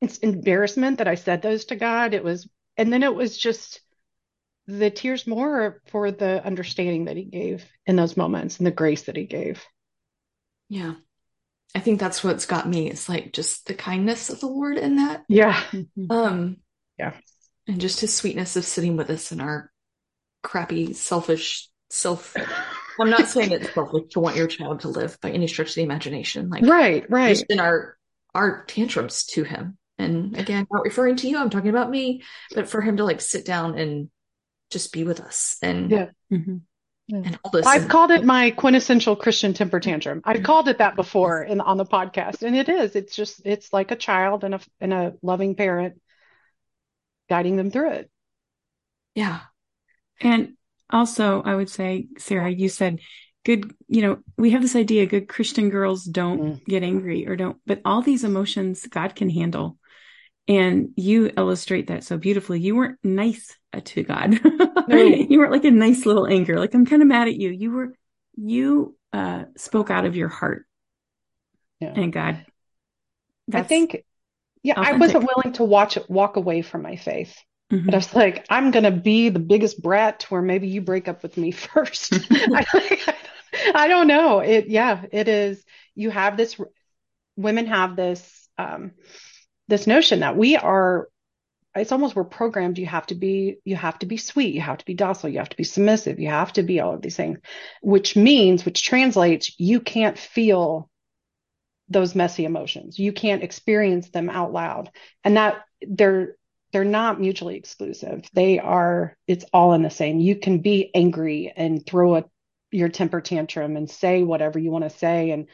[0.00, 2.14] It's embarrassment that I said those to God.
[2.14, 3.80] It was and then it was just
[4.66, 9.02] the tears more for the understanding that he gave in those moments and the grace
[9.02, 9.64] that he gave.
[10.68, 10.94] Yeah.
[11.74, 12.90] I think that's what's got me.
[12.90, 15.24] It's like just the kindness of the Lord in that.
[15.28, 15.60] Yeah.
[16.10, 16.58] Um,
[16.98, 17.14] yeah.
[17.66, 19.70] And just his sweetness of sitting with us in our
[20.42, 22.36] crappy, selfish self.
[23.00, 25.74] I'm not saying it's selfish to want your child to live by any stretch of
[25.74, 26.48] the imagination.
[26.48, 27.30] Like right, right.
[27.30, 27.96] Just in our
[28.34, 29.78] our tantrums to him.
[29.98, 32.22] And again, not referring to you, I'm talking about me,
[32.54, 34.10] but for him to like sit down and
[34.70, 36.06] just be with us and yeah.
[36.32, 36.56] Mm-hmm.
[37.12, 37.66] And all this.
[37.66, 40.22] I've called it my quintessential Christian temper tantrum.
[40.24, 42.96] I've called it that before in on the podcast, and it is.
[42.96, 46.00] It's just it's like a child and a and a loving parent
[47.28, 48.10] guiding them through it.
[49.14, 49.40] Yeah,
[50.20, 50.54] and
[50.92, 53.00] also I would say, Sara, you said
[53.44, 53.74] good.
[53.88, 56.64] You know, we have this idea: good Christian girls don't mm.
[56.66, 59.78] get angry or don't, but all these emotions God can handle.
[60.48, 62.60] And you illustrate that so beautifully.
[62.60, 64.40] You weren't nice to God.
[64.88, 64.96] No.
[64.96, 66.58] you weren't like a nice little anger.
[66.58, 67.50] Like I'm kind of mad at you.
[67.50, 67.94] You were,
[68.34, 70.66] you uh, spoke out of your heart.
[71.78, 71.92] Yeah.
[71.94, 72.44] And God.
[73.54, 74.04] I think,
[74.64, 74.94] yeah, authentic.
[74.94, 77.38] I wasn't willing to watch it walk away from my faith.
[77.72, 77.86] Mm-hmm.
[77.86, 80.82] But I was like, I'm going to be the biggest brat to where maybe you
[80.82, 82.12] break up with me first.
[82.30, 83.14] I,
[83.74, 84.40] I don't know.
[84.40, 85.64] It, yeah, it is.
[85.94, 86.60] You have this,
[87.36, 88.92] women have this, um,
[89.68, 91.08] this notion that we are
[91.74, 94.76] it's almost we're programmed you have to be you have to be sweet you have
[94.76, 97.16] to be docile you have to be submissive you have to be all of these
[97.16, 97.38] things
[97.80, 100.90] which means which translates you can't feel
[101.88, 104.90] those messy emotions you can't experience them out loud
[105.24, 106.36] and that they're
[106.72, 108.24] they're not mutually exclusive.
[108.32, 110.20] They are it's all in the same.
[110.20, 112.24] You can be angry and throw a
[112.70, 115.48] your temper tantrum and say whatever you want to say and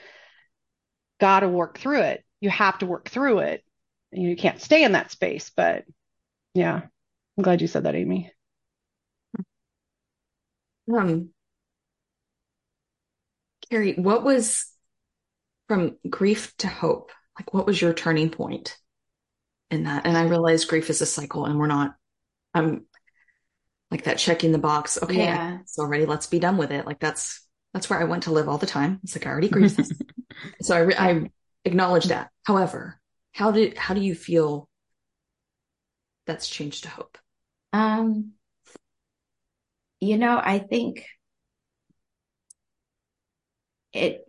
[1.21, 2.25] gotta work through it.
[2.41, 3.65] You have to work through it.
[4.13, 5.85] You can't stay in that space, but
[6.55, 6.83] yeah,
[7.37, 8.33] I'm glad you said that, Amy.
[10.93, 11.31] Um,
[13.69, 14.73] Carrie, what was
[15.67, 17.11] from grief to hope?
[17.39, 18.79] Like, what was your turning point
[19.71, 20.07] in that?
[20.07, 21.95] And I realize grief is a cycle and we're not,
[22.55, 22.87] I'm
[23.91, 24.99] like that checking the box.
[25.03, 25.59] Okay, Yeah.
[25.61, 26.87] it's already, let's be done with it.
[26.87, 29.01] Like, that's, that's where I went to live all the time.
[29.05, 29.93] It's like, I already grieved this.
[30.63, 31.31] So I, re- I
[31.65, 32.31] acknowledge that.
[32.45, 33.01] However,
[33.33, 34.69] how did, how do you feel
[36.27, 37.19] that's changed to hope?
[37.73, 38.33] Um,
[40.01, 41.05] you know, I think
[43.93, 44.29] it,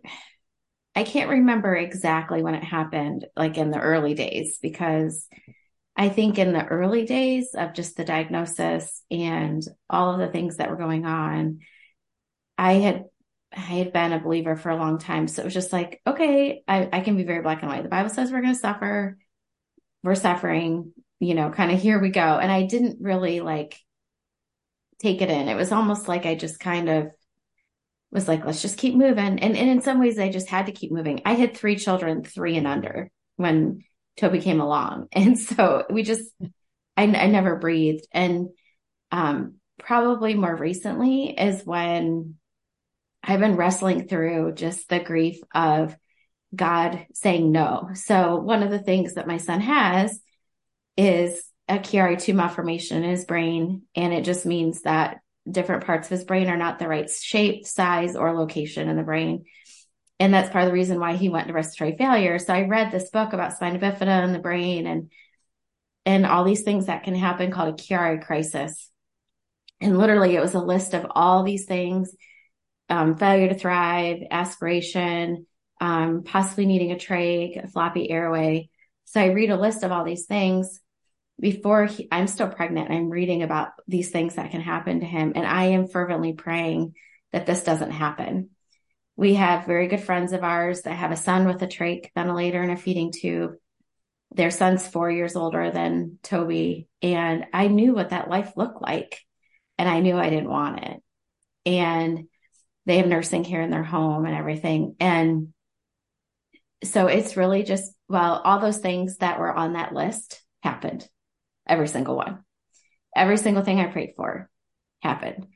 [0.94, 5.28] I can't remember exactly when it happened, like in the early days, because
[5.96, 10.56] I think in the early days of just the diagnosis and all of the things
[10.56, 11.60] that were going on,
[12.58, 13.04] I had
[13.52, 15.26] I had been a believer for a long time.
[15.26, 17.82] So it was just like, okay, I, I can be very black and white.
[17.82, 19.18] The Bible says we're going to suffer.
[20.04, 22.20] We're suffering, you know, kind of here we go.
[22.20, 23.76] And I didn't really like
[25.00, 25.48] take it in.
[25.48, 27.10] It was almost like I just kind of
[28.10, 29.38] was like, let's just keep moving.
[29.38, 31.22] And, and in some ways, I just had to keep moving.
[31.24, 33.84] I had three children, three and under when
[34.16, 35.08] Toby came along.
[35.12, 36.30] And so we just,
[36.96, 38.06] I, I never breathed.
[38.12, 38.48] And
[39.12, 42.36] um, probably more recently is when
[43.22, 45.96] I've been wrestling through just the grief of
[46.54, 47.90] God saying no.
[47.94, 50.18] So one of the things that my son has
[50.96, 53.82] is a Chiari2 malformation in his brain.
[53.94, 57.66] And it just means that different parts of his brain are not the right shape,
[57.66, 59.44] size, or location in the brain.
[60.18, 62.38] And that's part of the reason why he went to respiratory failure.
[62.38, 65.10] So I read this book about spina bifida in the brain and
[66.06, 68.90] and all these things that can happen called a Chiari crisis.
[69.80, 72.14] And literally it was a list of all these things
[72.90, 75.46] um, failure to thrive, aspiration,
[75.80, 78.68] um, possibly needing a trach, a floppy airway.
[79.04, 80.80] So I read a list of all these things
[81.40, 82.90] before he, I'm still pregnant.
[82.90, 85.32] I'm reading about these things that can happen to him.
[85.34, 86.94] And I am fervently praying
[87.32, 88.50] that this doesn't happen.
[89.16, 92.62] We have very good friends of ours that have a son with a trach ventilator
[92.62, 93.54] and a feeding tube.
[94.32, 96.88] Their son's four years older than Toby.
[97.02, 99.18] And I knew what that life looked like.
[99.78, 101.02] And I knew I didn't want it.
[101.66, 102.28] And
[102.86, 104.96] they have nursing care in their home and everything.
[105.00, 105.48] And
[106.84, 111.08] so it's really just, well, all those things that were on that list happened.
[111.70, 112.44] Every single one.
[113.14, 114.50] Every single thing I prayed for
[115.00, 115.46] happened.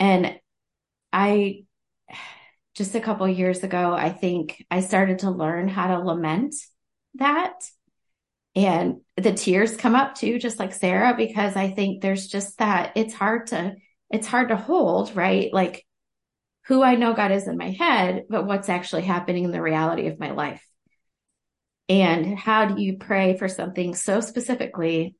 [0.00, 0.40] And
[1.12, 1.64] I,
[2.74, 6.54] just a couple years ago, I think I started to learn how to lament
[7.16, 7.52] that.
[8.54, 12.92] And the tears come up too, just like Sara, because I think there's just that
[12.96, 13.74] it's hard to,
[14.10, 15.52] it's hard to hold, right?
[15.52, 15.86] Like
[16.66, 20.06] who I know God is in my head, but what's actually happening in the reality
[20.06, 20.66] of my life.
[21.88, 25.14] And how do you pray for something so specifically?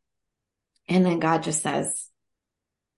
[0.89, 2.09] And then God just says,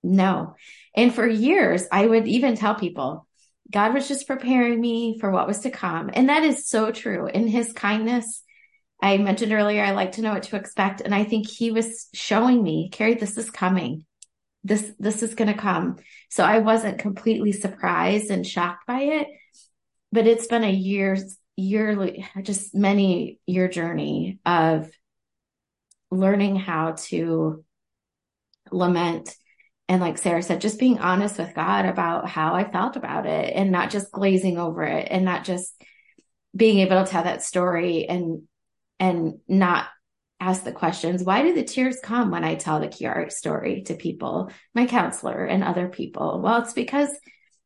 [0.02, 0.54] no.
[0.94, 3.26] And for years, I would even tell people,
[3.70, 6.10] God was just preparing me for what was to come.
[6.12, 7.26] And that is so true.
[7.26, 8.42] In his kindness,
[9.02, 11.00] I mentioned earlier, I like to know what to expect.
[11.02, 14.04] And I think he was showing me, Carrie, this is coming.
[14.64, 15.96] This, this is going to come.
[16.30, 19.28] So I wasn't completely surprised and shocked by it,
[20.10, 24.90] but it's been a year's yearly, just many year journey of
[26.10, 27.64] learning how to
[28.72, 29.34] lament.
[29.88, 33.52] And like Sara said, just being honest with God about how I felt about it
[33.54, 35.74] and not just glazing over it and not just
[36.54, 38.42] being able to tell that story and,
[39.00, 39.86] and not
[40.40, 41.22] ask the questions.
[41.22, 45.44] Why do the tears come when I tell the Chiari story to people, my counselor
[45.44, 46.40] and other people?
[46.42, 47.10] Well, it's because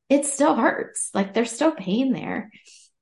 [0.08, 1.10] it still hurts.
[1.14, 2.50] Like there's still pain there.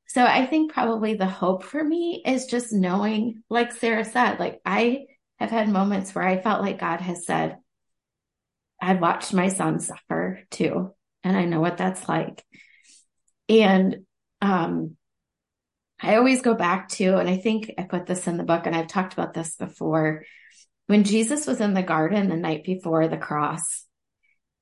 [0.06, 4.60] So I think probably the hope for me is just knowing, like Sara said, like
[4.64, 5.06] I
[5.38, 7.58] have had moments where I felt like God has said,
[8.80, 10.94] I've watched my son suffer too.
[11.22, 12.44] And I know what that's like.
[13.48, 14.06] And,
[14.40, 14.96] um,
[16.02, 18.74] I always go back to, and I think I put this in the book and
[18.74, 20.24] I've talked about this before.
[20.86, 23.84] When Jesus was in the garden the night before the cross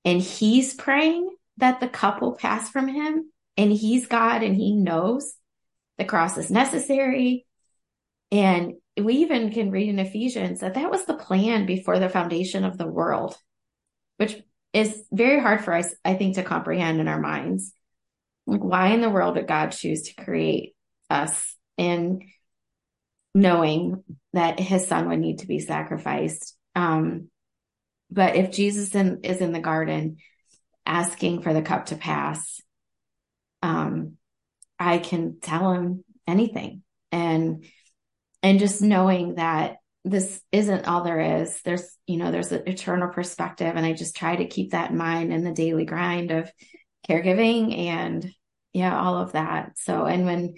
[0.04, 4.74] and he's praying that the cup will pass from him and he's God and he
[4.74, 5.35] knows
[5.96, 7.46] the cross is necessary.
[8.31, 12.64] And we even can read in Ephesians that that was the plan before the foundation
[12.64, 13.37] of the world,
[14.19, 14.37] which
[14.73, 17.73] is very hard for us, I think, to comprehend in our minds.
[18.46, 20.75] Like, why in the world did God choose to create
[21.08, 22.29] us in
[23.35, 26.54] knowing that his son would need to be sacrificed?
[26.75, 27.31] Um,
[28.10, 30.19] but if Jesus in, is in the garden
[30.85, 32.60] asking for the cup to pass,
[33.62, 34.16] um,
[34.79, 36.83] I can tell him anything.
[37.12, 37.64] And,
[38.42, 43.09] and just knowing that this isn't all there is, there's, you know, there's an eternal
[43.09, 43.75] perspective.
[43.75, 46.51] And I just try to keep that in mind in the daily grind of
[47.09, 48.33] caregiving and,
[48.73, 49.79] yeah, all of that.
[49.79, 50.55] So, and when,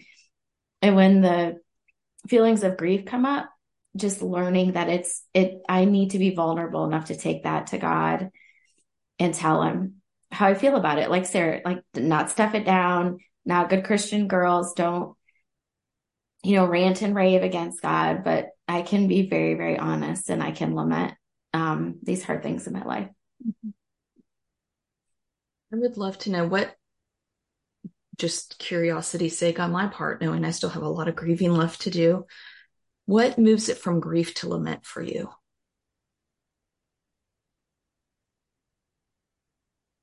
[0.82, 1.61] and when the
[2.28, 3.49] feelings of grief come up,
[3.97, 7.78] just learning that it's, it, I need to be vulnerable enough to take that to
[7.78, 8.30] God
[9.18, 9.97] and tell him
[10.30, 11.11] how I feel about it.
[11.11, 15.16] Like Sara, like not stuff it down, not good Christian girls don't,
[16.43, 20.40] you know, rant and rave against God, but I can be very, very honest and
[20.40, 21.14] I can lament
[21.52, 23.08] um, these hard things in my life.
[25.72, 26.72] I would love to know what,
[28.16, 31.82] just curiosity's sake on my part, knowing I still have a lot of grieving left
[31.82, 32.26] to do,
[33.06, 35.30] what moves it from grief to lament for you?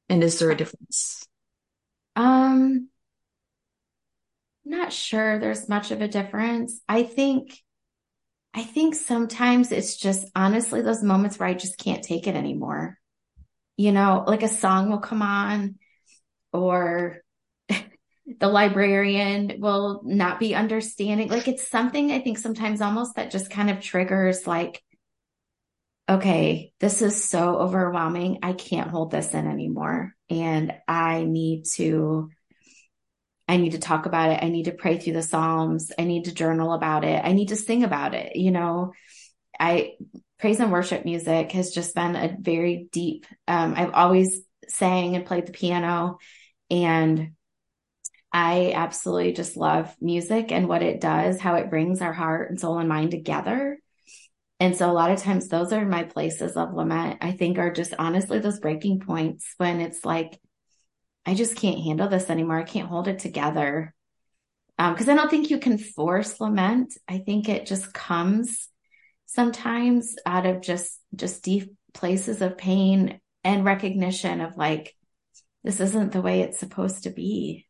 [0.09, 1.25] And is there a difference?
[2.17, 2.89] Um,
[4.65, 6.81] not sure there's much of a difference.
[6.89, 7.57] I think,
[8.57, 12.97] I think sometimes it's just honestly those moments where I just can't take it anymore.
[13.77, 15.75] You know, like a song will come on
[16.51, 17.21] or
[17.69, 21.29] the librarian will not be understanding.
[21.29, 24.81] Like it's something I think sometimes almost that just kind of triggers like,
[26.09, 28.39] okay, this is so overwhelming.
[28.41, 30.15] I can't hold this in anymore.
[30.31, 32.31] And I need to,
[33.47, 34.43] I need to talk about it.
[34.43, 35.91] I need to pray through the Psalms.
[35.97, 37.21] I need to journal about it.
[37.23, 38.35] I need to sing about it.
[38.35, 38.93] You know,
[39.59, 39.93] I,
[40.37, 45.25] praise and worship music has just been a very deep, um, I've always sang and
[45.25, 46.17] played the piano
[46.69, 47.31] and
[48.31, 52.59] I absolutely just love music and what it does, how it brings our heart and
[52.59, 53.79] soul and mind together.
[54.59, 57.71] And so a lot of times those are my places of lament, I think are
[57.71, 60.39] just honestly those breaking points when it's like,
[61.27, 62.57] I just can't handle this anymore.
[62.57, 63.93] I can't hold it together.
[64.79, 66.97] Um, cause I don't think you can force lament.
[67.05, 68.69] I think it just comes
[69.25, 74.95] sometimes out of just, just deep places of pain and recognition of like,
[75.65, 77.67] this isn't the way it's supposed to be.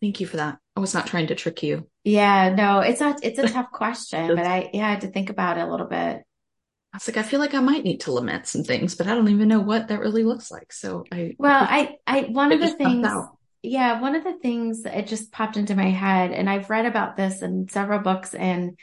[0.00, 0.58] Thank you for that.
[0.76, 1.86] I was not trying to trick you.
[2.02, 5.30] Yeah, no, it's not, it's a tough question, but I, yeah, I had to think
[5.30, 6.22] about it a little bit.
[6.92, 9.14] I was like, I feel like I might need to lament some things, but I
[9.14, 10.72] don't even know what that really looks like.
[10.72, 13.06] So I, well, I, I, one of the things,
[13.62, 16.86] yeah, one of the things that it just popped into my head, and I've read
[16.86, 18.76] about this in several books, and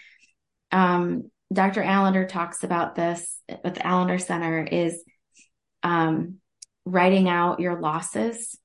[0.72, 1.82] um, Dr.
[1.82, 5.04] Allender talks about this with the Allender Center is
[5.84, 6.36] um,
[6.86, 8.58] writing out your losses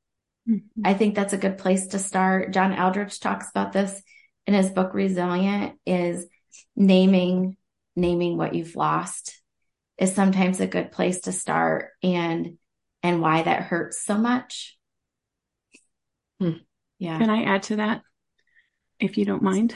[0.49, 0.83] Mm-hmm.
[0.85, 2.53] I think that's a good place to start.
[2.53, 4.03] John Eldredge talks about this
[4.47, 6.27] in his book Resilient is
[6.75, 7.57] naming
[7.97, 9.41] naming what you've lost
[9.99, 12.59] is sometimes a good place to start and
[13.03, 14.79] and why that hurts so much.
[16.41, 16.59] Hmm.
[16.99, 17.19] Yeah.
[17.19, 18.03] Can I add to that?
[19.01, 19.75] If you don't mind.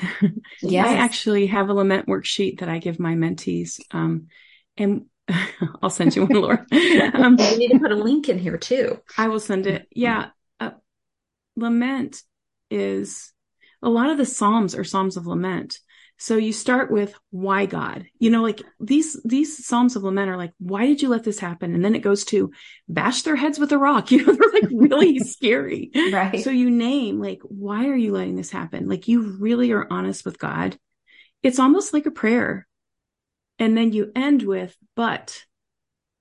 [0.62, 0.86] Yeah.
[0.86, 3.80] I actually have a lament worksheet that I give my mentees.
[3.90, 4.28] Um,
[4.76, 5.06] and
[5.82, 6.66] I'll send you one, Laura.
[7.14, 9.00] Um, you need to put a link in here too.
[9.18, 9.88] I will send it.
[9.90, 10.30] Yeah
[11.56, 12.22] lament
[12.70, 13.32] is
[13.82, 15.78] a lot of the Psalms are Psalms of lament.
[16.18, 20.36] So you start with why God, you know, like these, these Psalms of lament are
[20.36, 21.74] like, why did you let this happen?
[21.74, 22.52] And then it goes to
[22.88, 24.10] bash their heads with a rock.
[24.16, 25.90] You know, they're like really scary.
[25.94, 26.42] Right.
[26.42, 28.88] So you name like, why are you letting this happen?
[28.88, 30.78] Like you really are honest with God.
[31.42, 32.66] It's almost like a prayer.
[33.58, 35.44] And then you end with, but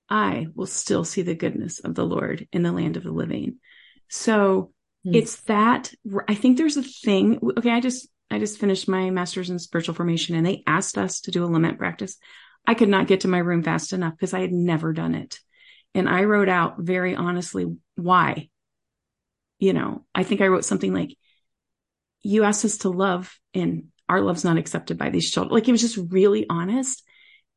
[0.09, 3.59] I will still see the goodness of the Lord in the land of the living.
[4.09, 4.73] So
[5.05, 5.15] Mm.
[5.15, 5.93] It's that
[6.27, 7.39] I think there's a thing.
[7.57, 7.71] Okay.
[7.71, 11.31] I just, I just finished my master's in spiritual formation and they asked us to
[11.31, 12.17] do a lament practice.
[12.65, 15.39] I could not get to my room fast enough because I had never done it.
[15.93, 17.65] And I wrote out very honestly
[17.95, 18.49] why.
[19.59, 21.15] You know, I think I wrote something like,
[22.23, 25.53] you asked us to love and our love's not accepted by these children.
[25.53, 27.03] Like it was just really honest.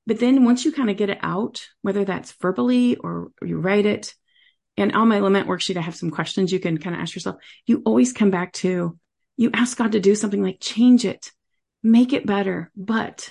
[0.07, 3.87] But then once you kind of get it out, whether that's verbally or you write
[3.87, 4.15] it,
[4.77, 7.37] and on my lament worksheet, I have some questions you can kind of ask yourself.
[7.67, 8.97] You always come back to,
[9.39, 11.33] you ask God to do something like change it,
[11.83, 12.71] make it better.
[12.77, 13.31] But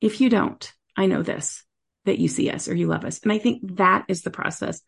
[0.00, 1.62] if you don't, I know this,
[2.06, 3.20] that you see us or you love us.
[3.22, 4.80] And I think that is the process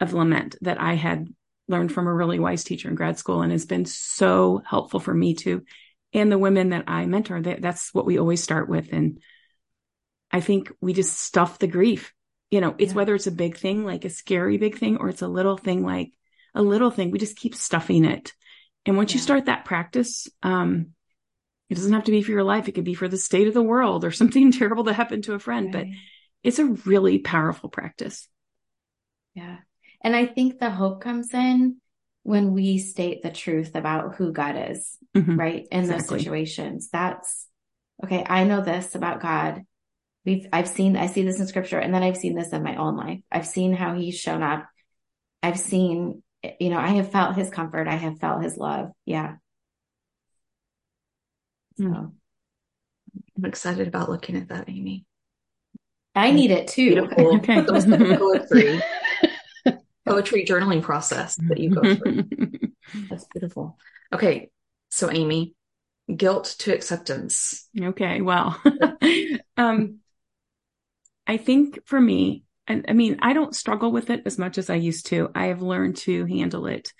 [0.00, 1.28] of lament that I had
[1.68, 5.14] learned from a really wise teacher in grad school and has been so helpful for
[5.14, 5.62] me too.
[6.12, 8.92] And the women that I mentor, that, that's what we always start with.
[8.92, 9.20] And
[10.32, 12.12] I think we just stuff the grief
[12.52, 12.96] you know, it's yeah.
[12.96, 15.82] whether it's a big thing, like a scary big thing, or it's a little thing,
[15.84, 16.12] like
[16.54, 17.10] a little thing.
[17.10, 18.34] We just keep stuffing it.
[18.86, 19.16] And once yeah.
[19.16, 20.88] you start that practice, um,
[21.68, 22.68] it doesn't have to be for your life.
[22.68, 25.34] It could be for the state of the world or something terrible that happened to
[25.34, 25.86] a friend, right.
[25.86, 25.96] but
[26.42, 28.28] it's a really powerful practice.
[29.34, 29.58] Yeah.
[30.02, 31.76] And I think the hope comes in
[32.24, 35.38] when we state the truth about who God is, mm-hmm.
[35.38, 35.66] right?
[35.70, 36.16] In exactly.
[36.16, 36.88] those situations.
[36.92, 37.48] That's
[38.04, 38.24] okay.
[38.28, 39.62] I know this about God.
[40.24, 42.76] We've, I've seen, I see this in scripture and then I've seen this in my
[42.76, 43.20] own life.
[43.30, 44.68] I've seen how he's shown up.
[45.42, 46.22] I've seen
[46.58, 47.88] you know, I have felt his comfort.
[47.88, 48.90] I have felt his love.
[49.04, 49.36] Yeah.
[51.78, 52.12] So
[53.36, 55.04] I'm excited about looking at that, Amy.
[56.14, 56.94] I need it too.
[56.94, 57.36] Beautiful.
[57.36, 57.62] Okay.
[57.62, 58.80] poetry,
[60.06, 62.24] poetry journaling process that you go through.
[63.10, 63.78] That's beautiful.
[64.12, 64.50] Okay.
[64.90, 65.54] So Amy,
[66.14, 67.68] guilt to acceptance.
[67.80, 68.20] Okay.
[68.20, 68.60] Well,
[69.56, 70.00] um,
[71.26, 74.70] I think for me, and I mean, I don't struggle with it as much as
[74.70, 75.30] I used to.
[75.34, 76.92] I have learned to handle it,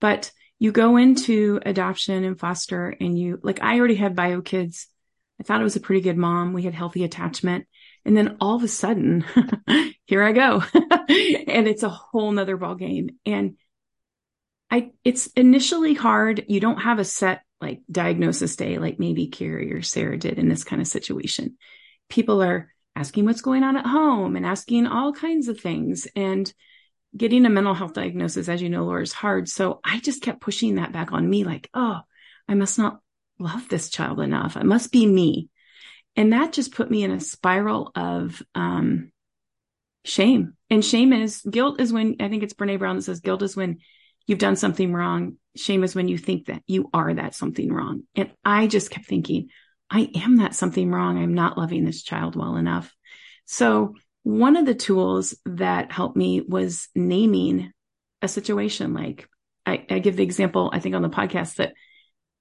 [0.00, 4.88] but you go into adoption and foster and you, like, I already had bio kids.
[5.40, 6.52] I thought I was a pretty good mom.
[6.52, 7.66] We had healthy attachment.
[8.04, 9.24] And then all of a sudden,
[10.06, 10.62] here I go.
[10.74, 13.10] and it's a whole nother ball game.
[13.24, 13.56] And
[14.70, 16.44] I, it's initially hard.
[16.48, 20.48] You don't have a set like diagnosis day, like maybe Carrie or Sara did in
[20.48, 21.56] this kind of situation.
[22.08, 26.08] People are asking what's going on at home and asking all kinds of things.
[26.16, 26.52] And
[27.16, 29.48] getting a mental health diagnosis, as you know, Laura, is hard.
[29.48, 32.00] So I just kept pushing that back on me, like, oh,
[32.48, 33.00] I must not
[33.38, 34.56] love this child enough.
[34.56, 35.48] It must be me.
[36.16, 39.12] And that just put me in a spiral of um,
[40.04, 40.54] shame.
[40.68, 43.56] And shame is guilt is when I think it's Brene Brown that says guilt is
[43.56, 43.78] when
[44.26, 45.36] you've done something wrong.
[45.56, 48.02] Shame is when you think that you are that something wrong.
[48.16, 49.48] And I just kept thinking,
[49.90, 51.18] I am that something wrong.
[51.18, 52.94] I'm not loving this child well enough.
[53.46, 57.72] So one of the tools that helped me was naming
[58.20, 58.92] a situation.
[58.92, 59.28] Like
[59.64, 61.74] I, I give the example, I think on the podcast that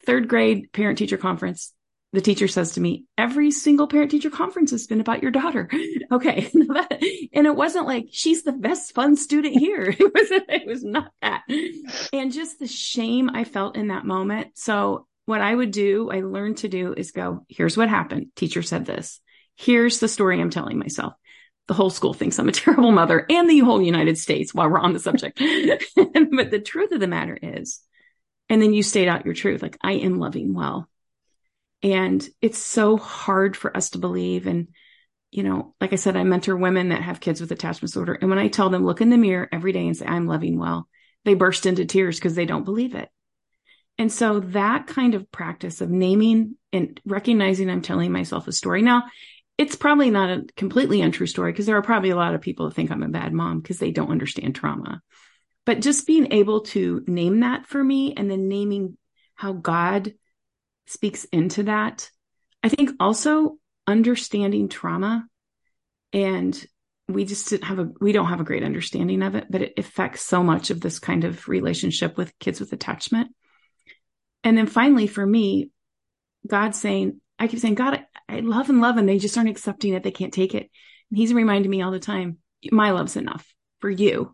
[0.06, 1.74] third grade parent teacher conference,
[2.14, 5.70] the teacher says to me, every single parent teacher conference has been about your daughter.
[6.12, 6.50] okay.
[7.34, 9.96] and it wasn't like she's the best fun student here.
[10.00, 11.44] It was, it was not that.
[12.14, 14.58] And just the shame I felt in that moment.
[14.58, 18.28] So what I would do, I learned to do is go, here's what happened.
[18.38, 19.20] Teacher said this.
[19.58, 21.14] Here's the story I'm telling myself.
[21.68, 24.80] The whole school thinks I'm a terrible mother and the whole United States while we're
[24.80, 25.38] on the subject.
[25.96, 27.82] but the truth of the matter is,
[28.48, 30.88] and then you state out your truth, like I am loving well.
[31.84, 34.48] And it's so hard for us to believe.
[34.48, 34.70] And,
[35.30, 38.14] you know, like I said, I mentor women that have kids with attachment disorder.
[38.14, 40.58] And when I tell them, look in the mirror every day and say, I'm loving
[40.58, 40.88] well,
[41.26, 43.10] they burst into tears because they don't believe it.
[43.98, 48.82] And so that kind of practice of naming and recognizing I'm telling myself a story.
[48.82, 49.04] Now,
[49.58, 52.68] it's probably not a completely untrue story because there are probably a lot of people
[52.68, 55.02] that think I'm a bad mom because they don't understand trauma.
[55.66, 58.98] But just being able to name that for me and then naming
[59.36, 60.14] how God
[60.86, 62.10] speaks into that.
[62.64, 65.26] I think also understanding trauma
[66.14, 66.66] and
[67.08, 69.74] we just didn't have a we don't have a great understanding of it, but it
[69.78, 73.34] affects so much of this kind of relationship with kids with attachment.
[74.48, 75.72] And then finally, for me,
[76.48, 79.94] God saying, I keep saying, God, I, love and love, and they just aren't accepting
[79.94, 80.04] it.
[80.04, 80.72] They can't take it.
[81.10, 82.38] And He's reminding me all the time,
[82.72, 83.46] my love's enough
[83.82, 84.34] for you.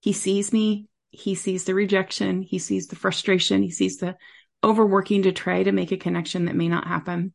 [0.00, 0.88] He sees me.
[1.10, 2.42] He sees the rejection.
[2.42, 3.62] He sees the frustration.
[3.62, 4.16] He sees the
[4.64, 7.32] overworking to try to make a connection that may not happen.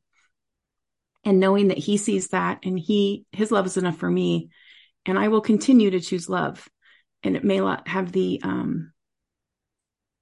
[1.24, 4.50] And knowing that he sees that and he, his love is enough for me.
[5.06, 6.68] And I will continue to choose love.
[7.24, 8.92] And it may not have the um,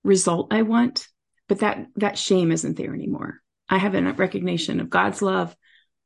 [0.04, 1.08] result I want,
[1.50, 3.42] but that that shame isn't there anymore.
[3.68, 5.54] I have a recognition of God's love,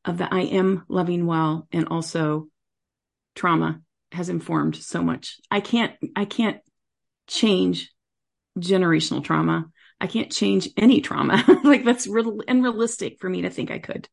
[0.04, 2.48] of the I am loving well, and also
[3.36, 3.82] trauma
[4.12, 5.38] has informed so much.
[5.52, 6.62] I can't I can't
[7.28, 7.92] change
[8.58, 9.66] generational trauma.
[10.02, 11.44] I can't change any trauma.
[11.64, 14.08] like that's real unrealistic for me to think I could.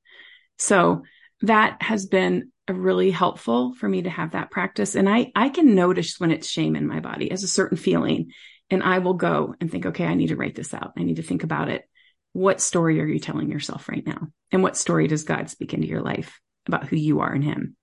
[0.59, 1.05] So
[1.43, 4.95] that has been really helpful for me to have that practice.
[4.95, 8.31] And I, I can notice when it's shame in my body as a certain feeling
[8.71, 10.93] and I will go and think, okay, I need to write this out.
[10.97, 11.89] I need to think about it.
[12.33, 14.29] What story are you telling yourself right now?
[14.53, 17.77] And what story does God speak into your life about who you are in Him?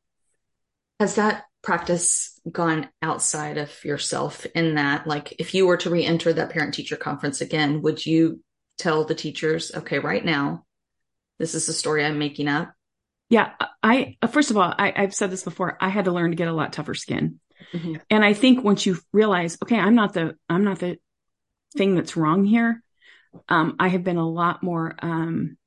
[1.00, 6.06] Has that practice gone outside of yourself in that, like, if you were to re
[6.06, 8.42] enter that parent teacher conference again, would you
[8.78, 10.64] tell the teachers, okay, right now,
[11.40, 12.74] this is the story I'm making up?
[13.30, 13.52] Yeah.
[13.84, 15.78] I, first of all, I, I've said this before.
[15.82, 17.40] I had to learn to get a lot tougher skin
[17.74, 17.96] Mm-hmm.
[18.10, 20.98] And I think once you realize, okay, I'm not the, I'm not the
[21.76, 22.82] thing that's wrong here.
[23.50, 25.58] Um, I have been a lot more, um,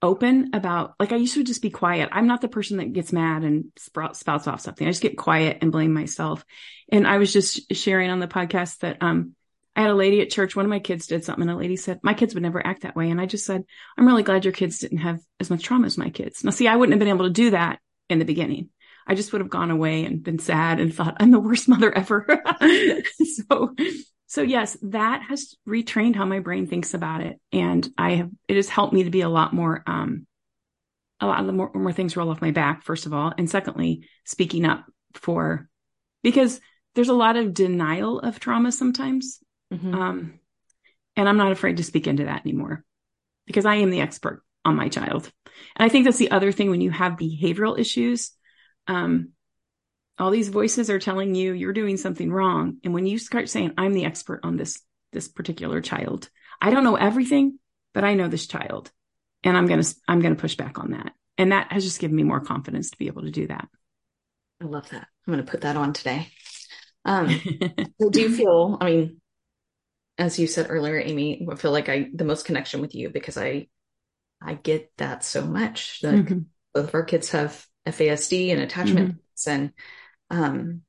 [0.00, 2.08] open about, like I used to just be quiet.
[2.12, 4.86] I'm not the person that gets mad and sprout, spouts off something.
[4.86, 6.44] I just get quiet and blame myself.
[6.90, 9.34] And I was just sharing on the podcast that, um,
[9.74, 10.56] I had a lady at church.
[10.56, 12.82] One of my kids did something and a lady said, my kids would never act
[12.82, 13.10] that way.
[13.10, 13.64] And I just said,
[13.96, 16.42] I'm really glad your kids didn't have as much trauma as my kids.
[16.42, 18.70] Now, see, I wouldn't have been able to do that in the beginning.
[19.08, 21.92] I just would have gone away and been sad and thought I'm the worst mother
[21.92, 22.26] ever.
[23.50, 23.74] so,
[24.26, 27.40] so yes, that has retrained how my brain thinks about it.
[27.50, 30.26] And I have, it has helped me to be a lot more, um,
[31.20, 33.32] a lot of the more, more things roll off my back, first of all.
[33.36, 34.84] And secondly, speaking up
[35.14, 35.68] for,
[36.22, 36.60] because
[36.94, 39.40] there's a lot of denial of trauma sometimes.
[39.72, 39.94] Mhm.
[39.94, 40.40] Um,
[41.16, 42.84] and I'm not afraid to speak into that anymore
[43.46, 45.32] because I am the expert on my child.
[45.76, 48.32] And I think that's the other thing when you have behavioral issues.
[48.88, 49.30] Um,
[50.18, 52.78] all these voices are telling you you're doing something wrong.
[52.82, 54.80] And when you start saying, I'm the expert on this,
[55.12, 56.28] this particular child,
[56.60, 57.58] I don't know everything,
[57.94, 58.90] but I know this child
[59.44, 61.12] and I'm going to, I'm going to push back on that.
[61.36, 63.68] And that has just given me more confidence to be able to do that.
[64.60, 65.06] I love that.
[65.26, 66.28] I'm going to put that on today.
[67.04, 67.28] Um,
[68.10, 69.20] do you feel, I mean,
[70.18, 73.38] as you said earlier, Amy, I feel like I, the most connection with you because
[73.38, 73.68] I,
[74.42, 76.00] I get that so much.
[76.02, 76.46] Like Mhm.
[76.74, 79.50] both of our kids have FASD and attachment Mm-hmm.
[79.50, 79.72] and,
[80.30, 80.82] um,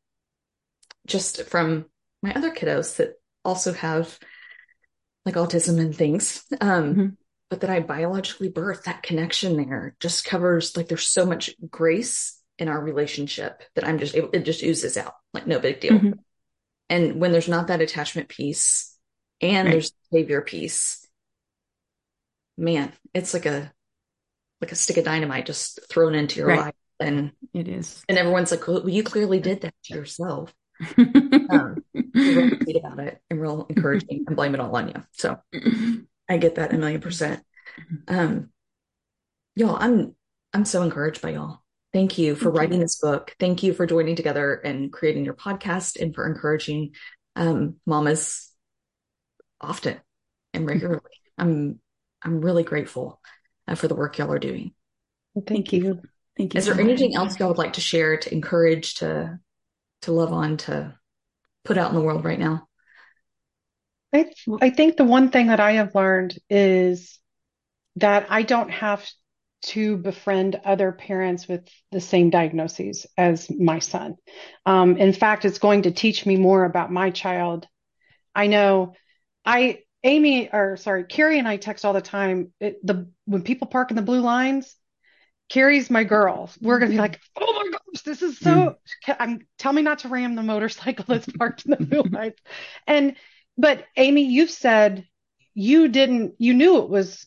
[1.08, 1.86] just from
[2.22, 4.20] my other kiddos that also have
[5.26, 6.43] like autism and things.
[6.62, 7.18] Um, Mhm.
[7.50, 12.39] but that I biologically birthed that connection there just covers like there's so much grace
[12.58, 15.93] in our relationship that I'm just able, it just oozes out like no big deal.
[15.93, 16.20] Mhm.
[16.89, 18.97] And when there's not that attachment piece
[19.41, 19.72] and Right.
[19.74, 21.06] there's behavior piece,
[22.58, 23.74] man, it's like a
[24.62, 26.60] like a stick of dynamite just thrown into your Right.
[26.60, 26.76] life.
[27.00, 28.04] And It is.
[28.10, 30.54] and everyone's like, well, you clearly did that to yourself.
[31.52, 35.04] Um, You're real sweet about it and real encouraging and blame it all on you.
[35.14, 35.39] So
[36.30, 37.43] I get that a million percent.
[38.08, 38.52] Um,
[39.56, 40.16] y'all, I'm
[40.54, 41.64] I'm so encouraged by y'all.
[41.91, 43.36] Thank you for writing this book.
[43.39, 46.91] Thank you for joining together and creating your podcast and for encouraging
[47.36, 48.52] um, mamas
[49.60, 50.00] often
[50.54, 51.02] and regularly.
[51.38, 51.80] I'm
[52.22, 53.20] I'm really grateful
[53.68, 54.74] uh, for the work y'all are doing.
[55.47, 56.02] Thank you.
[56.40, 56.44] You.
[56.44, 56.58] Thank you.
[56.60, 56.92] Is so there much.
[56.92, 59.40] anything else y'all would like to share, to encourage, to
[60.04, 60.96] to love on, to
[61.66, 62.68] put out in the world right now?
[64.14, 64.32] I,
[64.62, 67.20] I think the one thing that I have learned is
[67.98, 69.08] that I don't have
[69.62, 74.16] to befriend other parents with the same diagnoses as my son.
[74.66, 77.68] Um, in fact, it's going to teach me more about my child.
[78.34, 78.94] I know
[79.46, 82.54] I, Amy, or sorry, Carrie and I text all the time.
[82.60, 84.76] It, the when people park in the blue lines,
[85.50, 86.50] Carrie's my girl.
[86.62, 88.76] We're gonna be like, oh my gosh, this is so.
[89.08, 92.36] I'm tell me not to ram the motorcycle that's parked in the lines.
[92.88, 93.16] And
[93.58, 95.06] but Amy, you've said
[95.54, 97.26] you didn't, you knew it was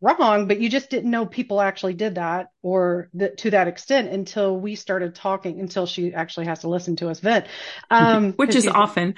[0.00, 4.10] wrong, but you just didn't know people actually did that or that to that extent
[4.10, 5.58] until we started talking.
[5.58, 7.46] Until she actually has to listen to us vent,
[7.90, 9.14] um, Which is often.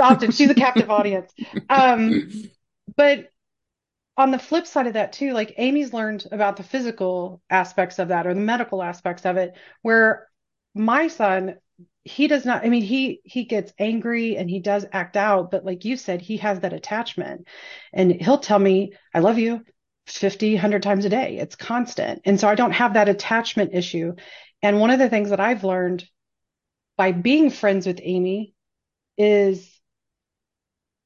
[0.00, 1.30] often she's a captive audience.
[1.68, 2.30] Um,
[2.96, 3.31] but
[4.16, 8.08] on the flip side of that too, like Amy's learned about the physical aspects of
[8.08, 10.28] that or the medical aspects of it, where
[10.74, 11.56] my son,
[12.04, 15.64] he does not, I mean, he he gets angry and he does act out, but
[15.64, 17.46] like you said, he has that attachment.
[17.92, 19.62] And he'll tell me, I love you
[20.06, 21.38] 50, 100 times a day.
[21.38, 22.22] It's constant.
[22.24, 24.14] And so I don't have that attachment issue.
[24.62, 26.04] And one of the things that I've learned
[26.96, 28.54] by being friends with Amy
[29.16, 29.71] is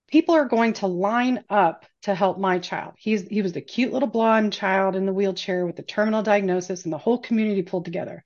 [0.08, 2.94] people are going to line up to help my child.
[2.96, 6.84] He's he was the cute little blonde child in the wheelchair with the terminal diagnosis
[6.84, 8.24] and the whole community pulled together.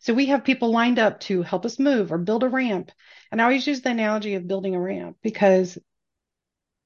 [0.00, 2.90] So we have people lined up to help us move or build a ramp.
[3.30, 5.78] And I always use the analogy of building a ramp because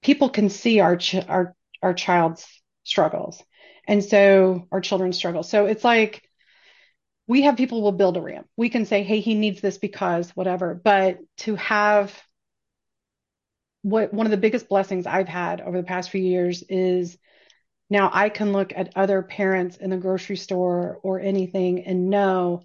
[0.03, 2.47] people can see our ch- our our child's
[2.85, 3.43] struggles.
[3.89, 5.49] And so our children's struggles.
[5.49, 6.23] So it's like
[7.29, 8.47] we have people will build a ramp.
[8.57, 10.75] We can say, hey, he needs this because whatever.
[10.75, 12.15] But to have
[13.87, 17.17] what one of the biggest blessings I've had over the past few years is
[17.89, 22.65] now I can look at other parents in the grocery store or anything and know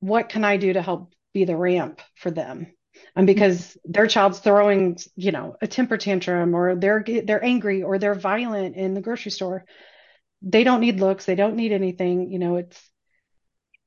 [0.00, 2.68] what can I do to help be the ramp for them.
[3.14, 7.98] And because their child's throwing, you know, a temper tantrum or they're they're angry or
[7.98, 9.66] they're violent in the grocery store,
[10.40, 12.80] they don't need looks, they don't need anything, you know, it's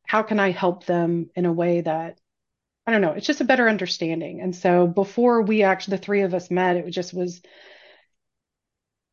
[0.06, 2.20] how can I help them in a way that
[2.88, 4.42] I don't know, it's just a better understanding.
[4.42, 7.42] And so before we actually, the three of us met, it just was,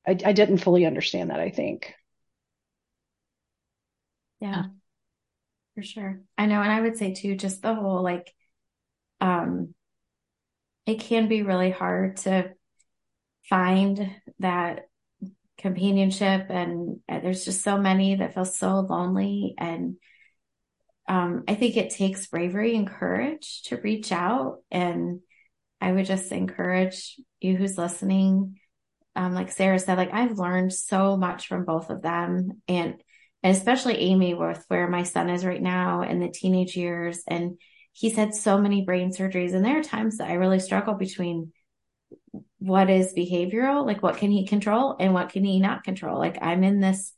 [0.06, 1.94] I, I didn't fully understand that, I think.
[4.40, 4.64] Yeah,
[5.74, 6.20] for sure.
[6.36, 6.60] I know.
[6.60, 8.32] And I would say too, just the whole like,
[9.20, 9.74] um,
[10.84, 12.52] it can be really hard to
[13.48, 14.10] find
[14.40, 14.88] that
[15.58, 19.96] companionship and, and there's just so many that feel so lonely and
[21.08, 24.58] um, I think it takes bravery and courage to reach out.
[24.70, 25.20] And
[25.80, 28.58] I would just encourage you who's listening
[29.14, 32.62] um, like Sara said like I've learned so much from both of them.
[32.68, 33.02] And
[33.42, 37.22] and especially Amy with where my son is right now in the teenage years.
[37.26, 37.58] And
[37.92, 39.52] he's had so many brain surgeries.
[39.52, 41.52] And there are times that I really struggle between
[42.58, 46.18] what is behavioral like what can he control and what can he not control.
[46.18, 47.12] Like i'm in this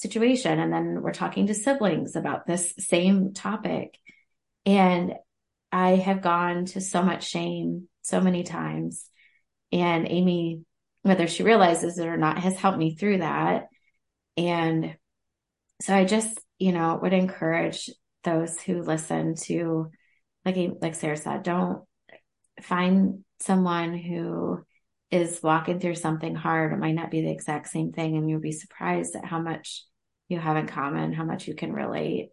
[0.00, 3.98] situation and then we're talking to siblings about this same topic
[4.64, 5.14] and
[5.72, 9.04] I have gone to so much shame so many times.
[9.72, 10.62] And Amy,
[11.02, 13.68] whether she realizes it or not, has helped me through that.
[14.36, 14.96] And
[15.82, 17.90] so I just, you know, would encourage
[18.24, 19.90] those who listen to,
[20.44, 21.82] like, like Sara said, don't
[22.62, 24.64] find someone who
[25.10, 26.72] is walking through something hard.
[26.72, 28.16] It might not be the exact same thing.
[28.16, 29.84] And you'll be surprised at how much
[30.28, 32.30] you have in common, how much you can relate.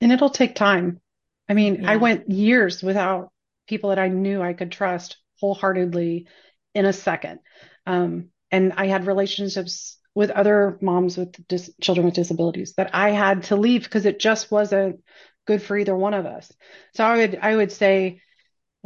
[0.00, 1.00] And it'll take time.
[1.48, 1.92] I mean, yeah.
[1.92, 3.30] I went years without
[3.68, 6.26] people that I knew I could trust wholeheartedly
[6.74, 7.40] in a second.
[7.86, 13.10] Um, and I had relationships with other moms with dis- children with disabilities that I
[13.10, 15.00] had to leave because it just wasn't
[15.46, 16.50] good for either one of us.
[16.94, 18.22] So I would I would say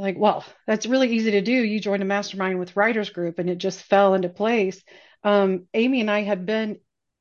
[0.00, 1.52] like, well, that's really easy to do.
[1.52, 4.82] You joined a mastermind with writers group and it just fell into place.
[5.22, 6.78] Um, Amy and I had been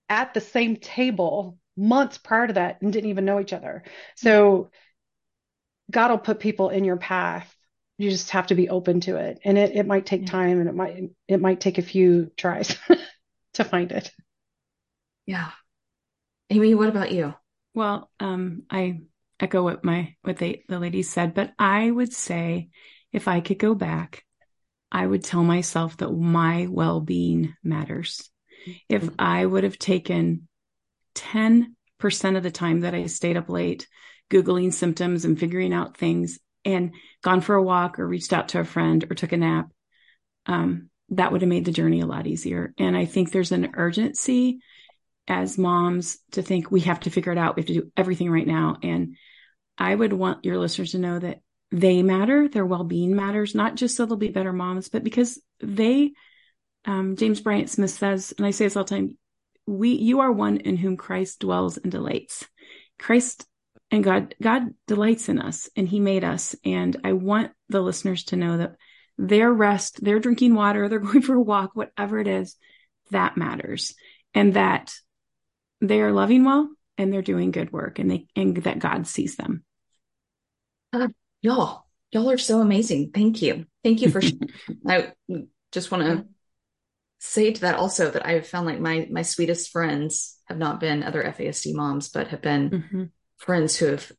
[0.08, 3.84] at the same table months prior to that and didn't even know each other.
[4.16, 4.72] So
[5.92, 7.54] God will put people in your path.
[7.98, 9.40] You just have to be open to it.
[9.44, 12.78] And it, it might take time and it might it might take a few tries
[13.56, 14.12] to find it.
[15.26, 15.50] Yeah.
[16.50, 17.34] Amy, what about you?
[17.74, 19.02] Well, um, I
[19.40, 22.70] echo what my what they the ladies said, but I would say
[23.12, 24.24] if I could go back,
[24.92, 28.30] I would tell myself that my well-being matters.
[28.88, 29.16] If mm-hmm.
[29.18, 30.48] I would have taken
[31.16, 31.68] 10%
[32.38, 33.88] of the time that I stayed up late
[34.30, 36.92] googling symptoms and figuring out things and
[37.24, 39.70] gone for a walk or reached out to a friend or took a nap,
[40.46, 42.74] um, that would have made the journey a lot easier.
[42.78, 44.60] And I think there's an urgency
[45.28, 47.56] as moms to think we have to figure it out.
[47.56, 48.78] We have to do everything right now.
[48.84, 49.16] And
[49.80, 51.40] I would want your listeners to know that
[51.72, 55.40] they matter, their well being matters, not just so they'll be better moms, but because
[55.62, 56.12] they,
[56.86, 59.18] um, James Bryan Smith says, and I say this all the time,
[59.66, 62.46] we, you are one in whom Christ dwells and delights.
[62.98, 63.46] Christ
[63.92, 66.56] and God, God delights in us and he made us.
[66.66, 68.76] And I want the listeners to know that
[69.18, 72.58] their rest, they're drinking water, they're going for a walk, whatever it is,
[73.12, 73.94] that matters.
[74.34, 74.94] And that
[75.82, 79.36] they are loving well and they're doing good work and they, and that God sees
[79.36, 79.64] them.
[80.92, 81.10] Uh,
[81.42, 83.12] y'all, y'all are so amazing.
[83.14, 83.66] Thank you.
[83.84, 84.22] Thank you for,
[84.88, 85.14] I
[85.72, 86.26] just want to
[87.20, 91.04] say to that also that I've found like my, my sweetest friends have not been
[91.04, 93.04] other FASD moms, but have been mm-hmm.
[93.38, 94.12] friends who have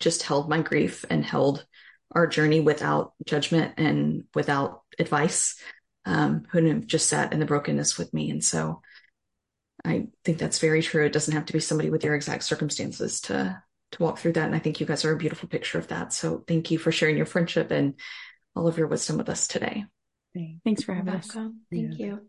[0.00, 1.66] just held my grief and held
[2.12, 5.58] our journey without judgment and without advice,
[6.04, 8.30] um, who have just sat in the brokenness with me.
[8.30, 8.82] And so
[9.84, 11.04] I think that's very true.
[11.04, 13.62] It doesn't have to be somebody with your exact circumstances to
[13.94, 14.46] to walk through that.
[14.46, 16.12] And I think you guys are a beautiful picture of that.
[16.12, 17.94] So thank you for sharing your friendship and
[18.54, 19.84] all of your wisdom with us today.
[20.64, 21.30] Thanks for having us.
[21.30, 21.88] Thank yeah.
[21.96, 22.20] you.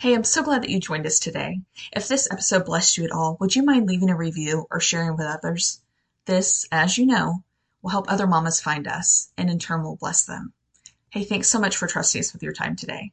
[0.00, 1.60] Hey, I'm so glad that you joined us today.
[1.92, 5.16] If this episode blessed you at all, would you mind leaving a review or sharing
[5.16, 5.80] with others?
[6.26, 7.42] This, as you know,
[7.82, 10.52] will help other mamas find us and in turn will bless them.
[11.10, 13.12] Hey, thanks so much for trusting us with your time today.